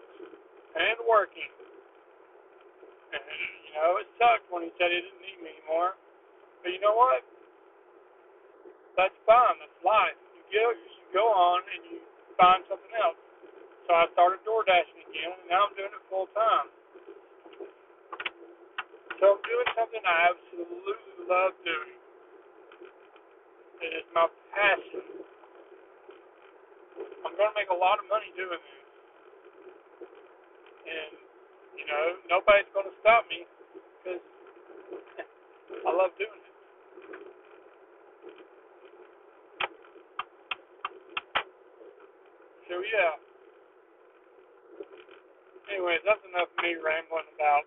and 0.77 0.99
working. 1.09 1.51
And 3.13 3.23
you 3.25 3.73
know, 3.77 4.01
it 4.01 4.09
sucked 4.21 4.49
when 4.53 4.69
he 4.69 4.71
said 4.77 4.93
he 4.93 5.01
didn't 5.01 5.21
need 5.21 5.39
me 5.41 5.51
anymore. 5.57 5.97
But 6.63 6.71
you 6.73 6.81
know 6.81 6.97
what? 6.97 7.25
That's 8.97 9.17
fine. 9.29 9.57
That's 9.61 9.81
life. 9.85 10.17
You 10.37 10.43
go, 10.53 10.67
you 10.73 11.07
go 11.13 11.27
on 11.29 11.61
and 11.65 11.83
you 11.93 11.99
find 12.41 12.65
something 12.69 12.95
else. 12.97 13.21
So 13.87 13.95
I 13.95 14.11
started 14.17 14.43
door 14.43 14.67
dashing 14.67 14.99
again, 15.07 15.31
and 15.31 15.47
now 15.47 15.71
I'm 15.71 15.75
doing 15.79 15.93
it 15.93 16.05
full 16.11 16.27
time. 16.35 16.69
So 19.21 19.39
I'm 19.39 19.43
doing 19.47 19.69
something 19.79 20.03
I 20.03 20.35
absolutely 20.35 21.25
love 21.31 21.55
doing. 21.63 21.97
It 23.81 23.93
is 24.03 24.07
my 24.17 24.27
passion. 24.57 25.05
I'm 27.25 27.35
going 27.37 27.51
to 27.53 27.57
make 27.57 27.71
a 27.71 27.77
lot 27.77 28.01
of 28.01 28.09
money 28.09 28.33
doing 28.35 28.59
this. 28.59 28.86
You 31.77 31.87
know, 31.87 32.05
nobody's 32.31 32.71
going 32.75 32.89
to 32.89 32.97
stop 33.03 33.27
me 33.29 33.45
because 34.03 34.23
I 35.87 35.91
love 35.93 36.15
doing 36.19 36.33
it. 36.41 36.55
So 42.71 42.81
yeah. 42.83 43.15
Anyways, 45.71 46.03
that's 46.07 46.23
enough 46.31 46.51
of 46.51 46.59
me 46.63 46.79
rambling 46.79 47.29
about 47.35 47.67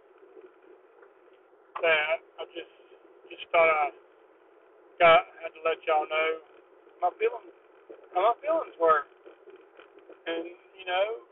that. 1.84 2.18
I 2.40 2.44
just 2.56 2.74
just 3.32 3.46
thought 3.52 3.70
I 3.70 3.92
got 5.00 5.28
had 5.44 5.52
to 5.56 5.62
let 5.64 5.80
y'all 5.88 6.08
know 6.08 6.30
my 7.02 7.12
feelings 7.20 7.56
how 8.16 8.34
my 8.34 8.36
feelings 8.44 8.76
were. 8.80 9.06
And 10.28 10.54
you 10.78 10.86
know, 10.88 11.24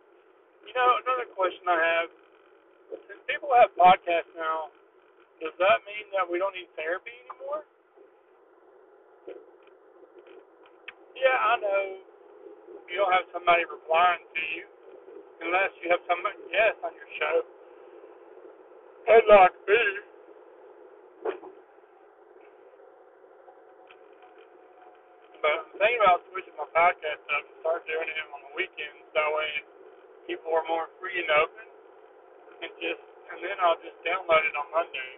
you 0.67 0.75
know, 0.75 0.91
another 1.07 1.27
question 1.31 1.63
I 1.71 1.79
have: 1.79 2.09
since 3.07 3.21
people 3.23 3.49
have 3.55 3.71
podcasts 3.79 4.31
now, 4.35 4.67
does 5.39 5.55
that 5.63 5.79
mean 5.87 6.11
that 6.11 6.27
we 6.27 6.37
don't 6.37 6.51
need 6.51 6.67
therapy 6.75 7.15
anymore? 7.23 7.63
Yeah, 11.15 11.37
I 11.39 11.53
know 11.63 11.83
you 12.91 12.95
don't 12.99 13.13
have 13.15 13.27
somebody 13.31 13.63
replying 13.63 14.27
to 14.27 14.43
you 14.53 14.65
unless 15.47 15.71
you 15.81 15.87
have 15.89 16.03
somebody 16.05 16.37
yes 16.51 16.75
on 16.83 16.91
your 16.93 17.11
show. 17.17 17.35
Headlock 19.07 19.55
B. 19.63 19.71
But 25.39 25.53
I'm 25.53 25.69
thinking 25.79 26.01
about 26.03 26.25
switching 26.33 26.57
my 26.59 26.67
podcast 26.75 27.23
up 27.31 27.43
and 27.45 27.55
start 27.63 27.87
doing 27.87 28.09
it 28.09 28.17
on 28.35 28.41
the 28.41 28.53
weekends. 28.57 29.05
That 29.15 29.29
way 29.31 29.76
people 30.27 30.51
are 30.53 30.67
more 30.69 30.87
free 31.01 31.17
and 31.23 31.31
open 31.33 31.67
and 32.63 32.71
just 32.81 33.03
and 33.33 33.39
then 33.43 33.57
I'll 33.63 33.79
just 33.81 33.97
download 34.05 34.43
it 34.45 34.55
on 34.57 34.67
Monday. 34.73 35.11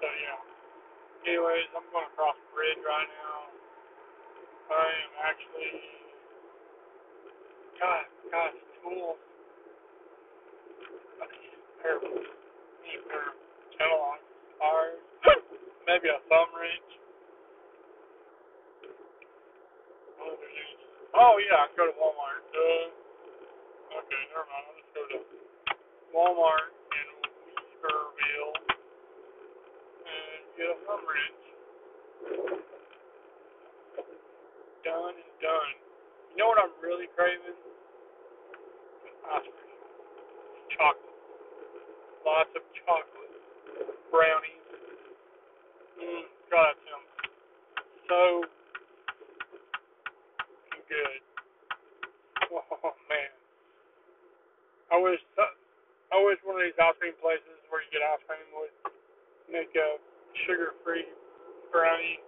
So 0.00 0.06
yeah. 0.08 0.40
Anyways, 1.26 1.68
I'm 1.76 1.86
going 1.92 2.08
across 2.12 2.36
the 2.38 2.48
bridge 2.54 2.80
right 2.86 3.10
now. 3.10 3.38
I 4.70 4.86
am 5.06 5.12
actually 5.26 5.72
God, 7.80 8.04
God, 8.32 8.52
tools. 8.82 9.20
A 11.22 11.26
pair 11.82 11.96
of 11.98 12.04
of 12.04 13.34
Kellogg 13.78 14.20
pliers, 14.58 15.02
maybe 15.88 16.08
a 16.10 16.20
thumb 16.28 16.50
wrench. 16.56 16.90
Oh, 20.20 20.34
there's 20.40 20.72
these. 20.78 20.97
Oh 21.16 21.40
yeah, 21.40 21.64
go 21.76 21.86
to 21.88 21.94
Walmart. 21.96 22.44
Uh, 22.52 22.88
okay, 24.00 24.22
never 24.28 24.44
mind. 24.50 24.64
I'll 24.68 24.76
just 24.76 24.92
go 24.92 25.02
to 25.08 25.18
Walmart 26.12 26.72
in 26.92 27.08
Weaverville 27.80 28.54
and 30.04 30.40
get 30.56 30.68
a 30.68 30.76
thumb 30.84 31.04
wrench. 31.08 31.42
Done 34.84 35.14
and 35.16 35.34
done. 35.40 35.72
You 36.32 36.44
know 36.44 36.48
what 36.48 36.60
I'm 36.60 36.74
really 36.82 37.08
craving? 37.16 37.56
Chocolate. 40.76 41.18
Lots 42.26 42.50
of 42.56 42.62
chocolate. 42.84 43.34
Brownies. 44.12 44.64
Mmm, 45.98 46.24
God, 46.50 46.74
that 46.74 46.76
sounds 46.86 47.10
so 48.08 48.42
good. 50.88 51.20
Oh 52.50 52.94
man. 53.08 53.30
I 54.92 54.96
wish 54.98 55.20
I 55.38 56.16
wish 56.24 56.38
one 56.44 56.56
of 56.56 56.57
these 56.68 56.76
ice 56.84 56.92
cream 57.00 57.16
places 57.24 57.56
where 57.72 57.80
you 57.80 57.88
get 57.88 58.04
ice 58.04 58.20
cream 58.28 58.44
would 58.60 58.92
make 59.48 59.72
a 59.72 59.96
sugar 60.44 60.76
free 60.84 61.08
brownie 61.72 62.20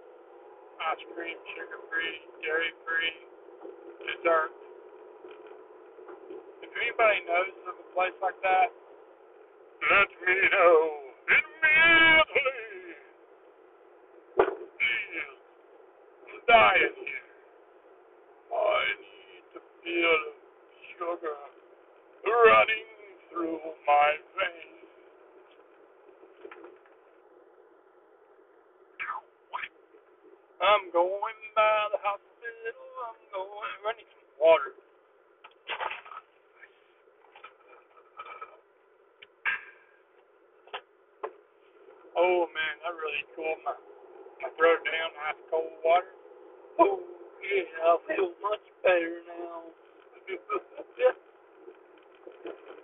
ice 0.81 1.05
cream, 1.13 1.37
sugar 1.53 1.77
free, 1.93 2.25
dairy 2.41 2.73
free 2.89 3.13
dessert. 4.01 4.49
If 6.65 6.73
anybody 6.73 7.21
knows 7.29 7.53
of 7.69 7.85
a 7.85 7.87
place 7.93 8.17
like 8.25 8.41
that, 8.41 8.73
let 9.85 10.09
me 10.09 10.37
know 10.57 10.81
immediately. 11.37 12.65
Please, 14.41 15.37
I'm 16.33 16.41
dying 16.49 16.97
here. 16.97 17.29
I 18.57 18.81
need 19.05 19.45
to 19.53 19.61
feel 19.85 20.21
sugar 20.97 21.37
running 22.25 22.89
through 23.31 23.59
my 23.87 24.11
veins. 24.37 24.81
I'm 30.81 30.89
going 30.97 31.37
by 31.53 31.93
the 31.93 32.01
hospital. 32.01 32.81
I'm 33.05 33.21
going. 33.37 33.69
I 33.85 33.93
need 34.01 34.09
some 34.17 34.33
water. 34.41 34.73
Oh 42.17 42.49
man, 42.49 42.75
that 42.81 42.97
really 42.97 43.29
cooled 43.37 43.61
my 43.61 43.77
my 44.41 44.49
throat 44.57 44.81
down. 44.89 45.13
Nice 45.21 45.37
cold 45.53 45.69
water. 45.85 46.17
Oh 46.81 46.97
yeah, 47.45 47.69
I 47.85 48.01
feel 48.09 48.33
much 48.41 48.65
better 48.81 49.21
now. 49.29 49.69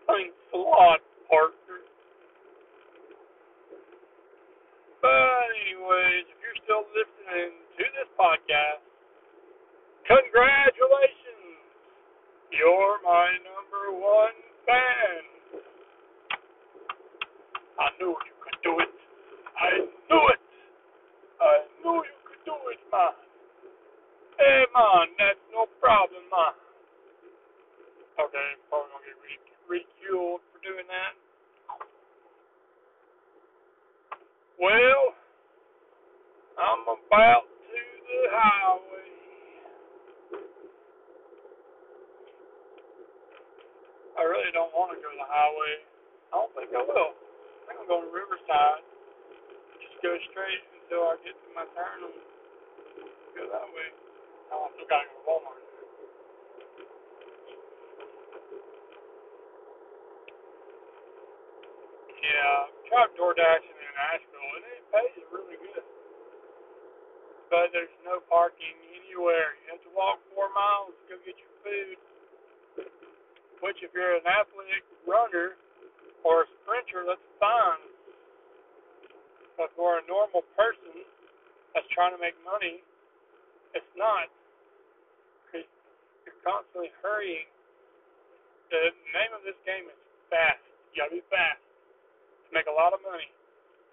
Thanks 0.04 0.36
a 0.52 0.58
lot, 0.60 1.00
partner. 1.32 1.80
But 5.00 5.48
anyways, 5.64 6.24
if 6.28 6.38
you're 6.44 6.60
still 6.64 6.84
listening 6.92 7.62
to 7.78 7.84
this 7.94 8.10
podcast, 8.18 8.82
congratulations! 10.08 11.62
You're 12.50 12.98
my 13.04 13.36
number 13.44 13.92
one 13.94 14.34
fan. 14.64 15.22
I 17.78 17.86
knew 18.00 18.16
you 18.16 18.34
could 18.40 18.60
do 18.64 18.72
it. 18.80 18.94
I 19.60 19.84
knew 19.84 20.24
it. 20.32 20.42
I 21.38 21.54
knew 21.84 22.00
you 22.00 22.18
could 22.24 22.42
do 22.48 22.56
it, 22.72 22.80
man. 22.90 23.14
Hey, 24.40 24.64
man, 24.72 25.06
that's 25.20 25.44
no 25.52 25.68
problem, 25.78 26.24
man. 26.32 26.56
Okay, 28.16 28.48
probably 28.72 28.90
gonna 28.90 29.04
get 29.04 29.20
ridiculed 29.68 30.40
for 30.50 30.58
doing 30.64 30.88
that. 30.88 31.12
Well, 34.56 35.12
I'm 36.56 36.88
about 36.88 37.44
to 37.44 37.80
the 38.08 38.20
highway. 38.32 39.12
I 44.16 44.24
really 44.24 44.48
don't 44.56 44.72
want 44.72 44.96
to 44.96 44.98
to 45.66 45.74
highway. 45.74 45.78
I 46.30 46.34
don't 46.38 46.52
think 46.54 46.70
I 46.74 46.82
will. 46.82 47.12
I 47.14 47.62
think 47.66 47.76
I'm 47.82 47.88
going 47.90 48.06
to 48.06 48.12
Riverside. 48.14 48.82
Just 49.82 49.98
go 50.02 50.14
straight 50.30 50.62
until 50.82 51.10
I 51.10 51.14
get 51.26 51.34
to 51.34 51.48
my 51.54 51.66
turn 51.74 51.98
and 52.06 52.16
go 53.34 53.42
that 53.50 53.68
way. 53.74 53.88
Oh, 54.54 54.66
I 54.66 54.68
still 54.78 54.86
gotta 54.86 55.10
go 55.10 55.18
to 55.18 55.26
Walmart. 55.26 55.62
Yeah, 62.22 62.58
tried 62.90 63.10
DoorDashing 63.18 63.78
in 63.78 63.94
Asheville 64.14 64.52
and 64.58 64.64
it 64.70 64.82
pays 64.90 65.24
really 65.30 65.58
good. 65.58 65.86
But 67.50 67.70
there's 67.70 67.92
no 68.02 68.22
parking 68.26 68.74
anywhere. 68.94 69.54
You 69.62 69.78
have 69.78 69.82
to 69.86 69.92
walk 69.94 70.18
four 70.34 70.50
miles 70.54 70.94
to 70.94 71.04
go 71.10 71.16
get 71.22 71.38
your 71.38 71.54
food. 71.62 71.98
Which 73.66 73.82
if 73.82 73.90
you're 73.90 74.14
an 74.14 74.22
athletic 74.22 74.86
runner 75.10 75.58
or 76.22 76.46
a 76.46 76.48
sprinter, 76.62 77.02
that's 77.02 77.26
fine. 77.42 77.82
But 79.58 79.74
for 79.74 79.98
a 79.98 80.06
normal 80.06 80.46
person 80.54 81.02
that's 81.74 81.90
trying 81.90 82.14
to 82.14 82.20
make 82.22 82.38
money, 82.46 82.78
it's 83.74 83.90
not. 83.98 84.30
Because 85.42 85.66
you're 86.22 86.38
constantly 86.46 86.94
hurrying. 87.02 87.50
The 88.70 88.94
name 89.10 89.34
of 89.34 89.42
this 89.42 89.58
game 89.66 89.90
is 89.90 89.98
fast. 90.30 90.62
You 90.94 91.02
gotta 91.02 91.18
be 91.18 91.26
fast 91.26 91.58
to 92.46 92.50
make 92.54 92.70
a 92.70 92.76
lot 92.76 92.94
of 92.94 93.02
money. 93.02 93.34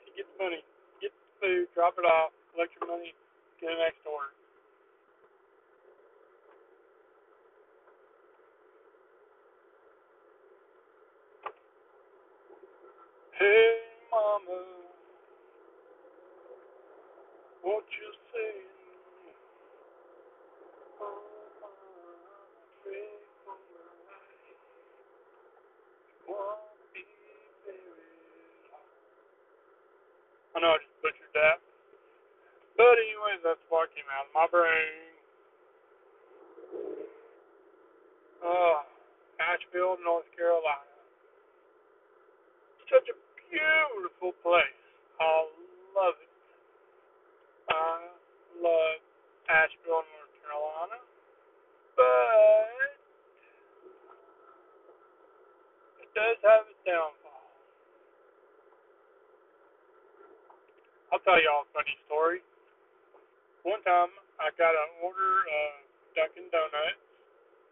To 0.06 0.10
get 0.14 0.30
the 0.30 0.38
money, 0.38 0.62
get 1.02 1.10
the 1.10 1.26
food, 1.42 1.66
drop 1.74 1.98
it 1.98 2.06
off, 2.06 2.30
collect 2.54 2.78
your 2.78 2.86
money, 2.86 3.18
get 3.58 3.74
the 3.74 3.82
next 3.82 4.06
order. 4.06 4.38
Hey, 13.40 13.76
mama, 14.12 14.62
what 17.64 17.84
you 17.90 18.10
saying? 18.34 18.70
Oh, 26.30 26.58
I 30.56 30.60
know 30.62 30.74
I 30.76 30.80
just 30.80 30.98
butchered 31.04 31.34
that. 31.36 31.60
But 32.78 32.98
anyways, 33.02 33.42
that's 33.44 33.62
what 33.70 33.90
came 33.96 34.08
out 34.14 34.28
of 34.30 34.34
my 34.36 34.48
brain. 34.52 35.14
Uh, 38.44 38.86
Asheville, 39.42 39.98
North 40.06 40.30
Carolina. 40.38 40.93
Beautiful 44.24 44.40
place. 44.40 44.80
I 45.20 45.52
love 45.96 46.16
it. 46.16 46.32
I 47.68 48.08
love 48.64 49.00
Asheville, 49.52 50.08
North 50.08 50.34
Carolina. 50.40 51.00
But 52.00 52.96
it 56.08 56.10
does 56.16 56.38
have 56.48 56.72
its 56.72 56.80
downfall. 56.88 57.44
I'll 61.12 61.20
tell 61.28 61.38
y'all 61.44 61.68
a 61.68 61.72
funny 61.76 61.96
story. 62.08 62.40
One 63.68 63.84
time 63.84 64.12
I 64.40 64.56
got 64.56 64.72
an 64.72 65.04
order 65.04 65.44
of 65.44 65.70
Dunkin' 66.16 66.48
Donuts 66.48 67.04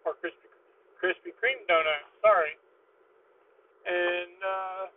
or 0.03 0.19
Krispy 0.19 0.51
Krispy 0.99 1.33
Kreme 1.33 1.65
donuts, 1.65 2.11
sorry. 2.21 2.53
And 3.87 4.37
uh 4.43 4.93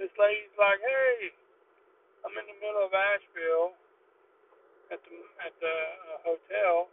this 0.00 0.08
lady's 0.16 0.48
like, 0.56 0.80
Hey, 0.80 1.28
I'm 2.24 2.32
in 2.32 2.48
the 2.48 2.56
middle 2.56 2.88
of 2.88 2.96
Asheville 2.96 3.76
at 4.88 4.96
the 5.04 5.12
at 5.44 5.52
the 5.60 5.76
uh, 5.76 6.16
hotel. 6.24 6.88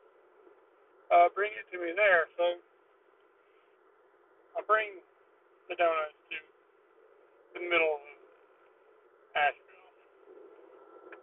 Uh 1.08 1.32
bring 1.32 1.56
it 1.56 1.64
to 1.72 1.80
me 1.80 1.96
there. 1.96 2.28
So 2.36 2.60
I 4.60 4.68
bring 4.68 5.00
the 5.72 5.80
donuts 5.80 6.20
to 6.36 6.38
the 7.56 7.64
middle 7.64 7.96
of 7.96 8.04
Asheville. 9.40 9.92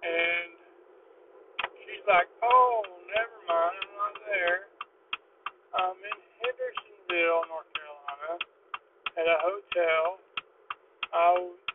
And 0.01 0.57
she's 1.85 2.07
like, 2.09 2.33
Oh, 2.41 2.81
never 3.13 3.37
mind, 3.45 3.77
I'm 3.77 3.93
not 3.93 4.17
there. 4.25 4.73
I'm 5.77 6.01
in 6.01 6.19
Hendersonville, 6.41 7.45
North 7.53 7.69
Carolina, 7.77 8.41
at 9.21 9.27
a 9.29 9.34
hotel. 9.45 10.19
I, 11.13 11.29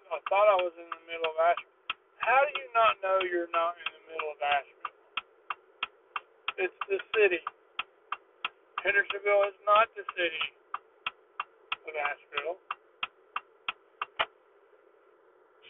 I 0.10 0.18
thought 0.28 0.48
I 0.50 0.58
was 0.60 0.74
in 0.76 0.90
the 0.90 1.04
middle 1.06 1.30
of 1.30 1.38
Asheville. 1.38 1.78
How 2.20 2.42
do 2.44 2.52
you 2.58 2.68
not 2.74 2.98
know 3.00 3.22
you're 3.24 3.52
not 3.54 3.78
in 3.80 3.90
the 3.94 4.04
middle 4.10 4.30
of 4.34 4.40
Asheville? 4.42 4.94
It's 6.60 6.80
the 6.90 7.00
city. 7.16 7.40
Hendersonville 8.84 9.48
is 9.48 9.60
not 9.64 9.88
the 9.96 10.04
city 10.18 10.44
of 11.88 11.94
Asheville. 11.96 12.58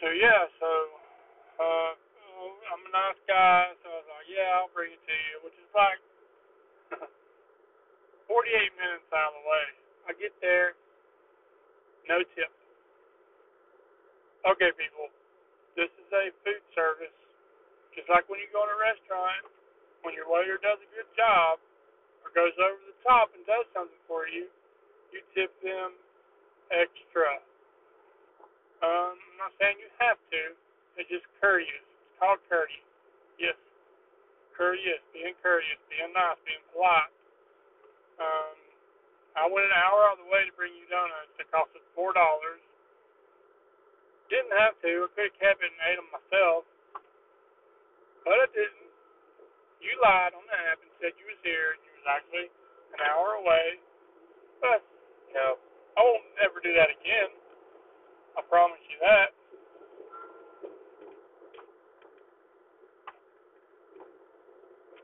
So 0.00 0.08
yeah, 0.16 0.48
so 0.58 0.70
uh, 1.60 1.92
I'm 2.72 2.82
a 2.88 2.92
nice 2.92 3.20
guy, 3.28 3.76
so 3.84 3.92
I 3.92 3.96
was 4.00 4.08
like, 4.08 4.28
yeah, 4.32 4.56
I'll 4.56 4.72
bring 4.72 4.96
it 4.96 5.02
to 5.04 5.16
you, 5.28 5.34
which 5.44 5.58
is 5.60 5.70
like 5.76 6.00
48 8.26 8.80
minutes 8.80 9.06
out 9.12 9.36
of 9.36 9.42
the 9.42 9.44
way. 9.44 9.66
I 10.08 10.10
get 10.16 10.32
there, 10.40 10.74
no 12.08 12.22
tip. 12.36 12.52
Okay, 14.48 14.72
people, 14.78 15.12
this 15.76 15.90
is 16.00 16.08
a 16.14 16.32
food 16.46 16.62
service. 16.72 17.12
Just 17.92 18.08
like 18.08 18.24
when 18.30 18.40
you 18.40 18.48
go 18.54 18.64
in 18.64 18.70
a 18.72 18.78
restaurant, 18.78 19.44
when 20.06 20.16
your 20.16 20.30
waiter 20.30 20.56
does 20.62 20.80
a 20.80 20.88
good 20.96 21.08
job 21.18 21.60
or 22.24 22.32
goes 22.32 22.54
over 22.56 22.80
the 22.88 22.96
top 23.04 23.34
and 23.36 23.44
does 23.44 23.66
something 23.76 24.00
for 24.08 24.24
you, 24.30 24.48
you 25.12 25.20
tip 25.36 25.52
them 25.60 25.92
extra. 26.72 27.42
Um, 28.80 29.18
I'm 29.18 29.36
not 29.36 29.52
saying 29.60 29.76
you 29.82 29.90
have 30.00 30.16
to. 30.32 30.42
It's 30.96 31.10
just 31.10 31.26
courteous. 31.42 31.84
It's 31.84 32.16
called 32.16 32.40
courteous. 32.48 32.86
Yes. 33.36 33.58
Courteous, 34.56 35.00
being 35.12 35.36
courteous, 35.40 35.80
being 35.88 36.12
nice, 36.12 36.36
being 36.44 36.64
polite. 36.72 37.12
Um, 38.20 38.49
I 39.38 39.46
went 39.50 39.66
an 39.70 39.76
hour 39.76 40.10
out 40.10 40.18
of 40.18 40.26
the 40.26 40.30
way 40.32 40.42
to 40.46 40.54
bring 40.58 40.74
you 40.74 40.86
donuts. 40.90 41.34
It 41.38 41.50
cost 41.52 41.70
us 41.76 41.84
four 41.94 42.14
dollars. 42.14 42.62
Didn't 44.30 44.54
have 44.56 44.78
to. 44.84 44.92
I 45.06 45.10
could 45.14 45.30
have 45.34 45.38
kept 45.42 45.60
it 45.62 45.70
and 45.72 45.82
ate 45.90 45.98
them 46.00 46.10
myself, 46.14 46.64
but 48.26 48.36
I 48.36 48.48
didn't. 48.54 48.88
You 49.82 49.92
lied 50.02 50.34
on 50.36 50.44
the 50.46 50.58
app 50.72 50.80
and 50.82 50.92
said 51.00 51.16
you 51.18 51.26
was 51.28 51.40
here. 51.44 51.76
You 51.80 51.90
was 52.00 52.06
actually 52.08 52.48
an 52.96 53.00
hour 53.04 53.40
away. 53.42 53.80
But 54.62 54.80
you 55.30 55.34
know, 55.36 55.58
I 55.96 56.00
won't 56.04 56.26
ever 56.44 56.60
do 56.62 56.72
that 56.76 56.90
again. 56.92 57.30
I 58.38 58.42
promise 58.48 58.82
you 58.90 58.98
that. 59.04 59.30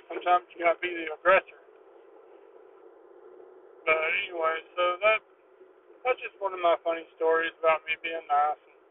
Sometimes 0.08 0.46
you 0.54 0.64
gotta 0.64 0.80
be 0.80 0.92
the 0.92 1.14
aggressor. 1.14 1.55
But 3.86 3.94
anyway, 3.94 4.56
so 4.74 4.98
that 4.98 5.22
that's 6.04 6.18
just 6.18 6.34
one 6.42 6.54
of 6.54 6.60
my 6.60 6.74
funny 6.82 7.06
stories 7.16 7.54
about 7.62 7.86
me 7.86 7.94
being 8.02 8.26
nice 8.26 8.58
and 8.66 8.82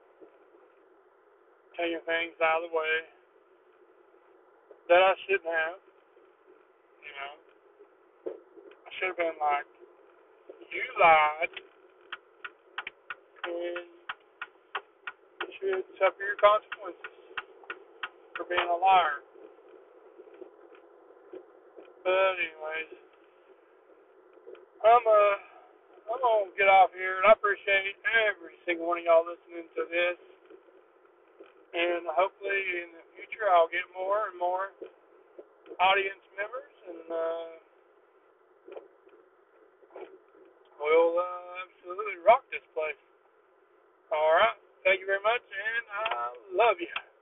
taking 1.76 2.04
things 2.08 2.36
out 2.40 2.64
of 2.64 2.72
the 2.72 2.76
way 2.76 2.96
that 4.88 5.02
I 5.04 5.14
shouldn't 5.28 5.52
have. 5.52 5.80
You 7.04 7.14
know, 7.16 7.34
I 8.72 8.90
should 9.00 9.12
have 9.16 9.20
been 9.20 9.38
like, 9.40 9.68
you 10.72 10.84
lied, 11.00 11.54
and 13.48 13.88
you 15.44 15.50
should 15.60 15.86
suffer 16.00 16.24
your 16.24 16.40
consequences 16.40 17.16
for 18.36 18.44
being 18.48 18.68
a 18.68 18.78
liar. 18.80 19.24
But 22.04 22.38
anyways, 22.40 23.05
I'm 24.86 25.06
uh 25.06 25.36
I'm 26.14 26.22
gonna 26.22 26.54
get 26.54 26.70
off 26.70 26.94
here, 26.94 27.18
and 27.18 27.26
I 27.26 27.34
appreciate 27.34 27.98
every 28.30 28.54
single 28.70 28.86
one 28.86 29.02
of 29.02 29.06
y'all 29.10 29.26
listening 29.26 29.66
to 29.74 29.84
this. 29.90 30.18
And 31.74 32.08
hopefully 32.14 32.86
in 32.86 32.94
the 32.94 33.04
future, 33.18 33.50
I'll 33.52 33.68
get 33.68 33.84
more 33.92 34.30
and 34.32 34.38
more 34.40 34.72
audience 35.82 36.24
members, 36.38 36.72
and 36.88 37.08
uh, 37.10 37.48
we'll 40.80 41.18
uh, 41.20 41.66
absolutely 41.68 42.22
rock 42.24 42.46
this 42.54 42.64
place. 42.72 43.00
All 44.14 44.34
right, 44.38 44.58
thank 44.86 45.02
you 45.02 45.08
very 45.10 45.24
much, 45.26 45.44
and 45.44 45.86
I 45.90 46.32
love 46.56 46.78
you. 46.80 47.15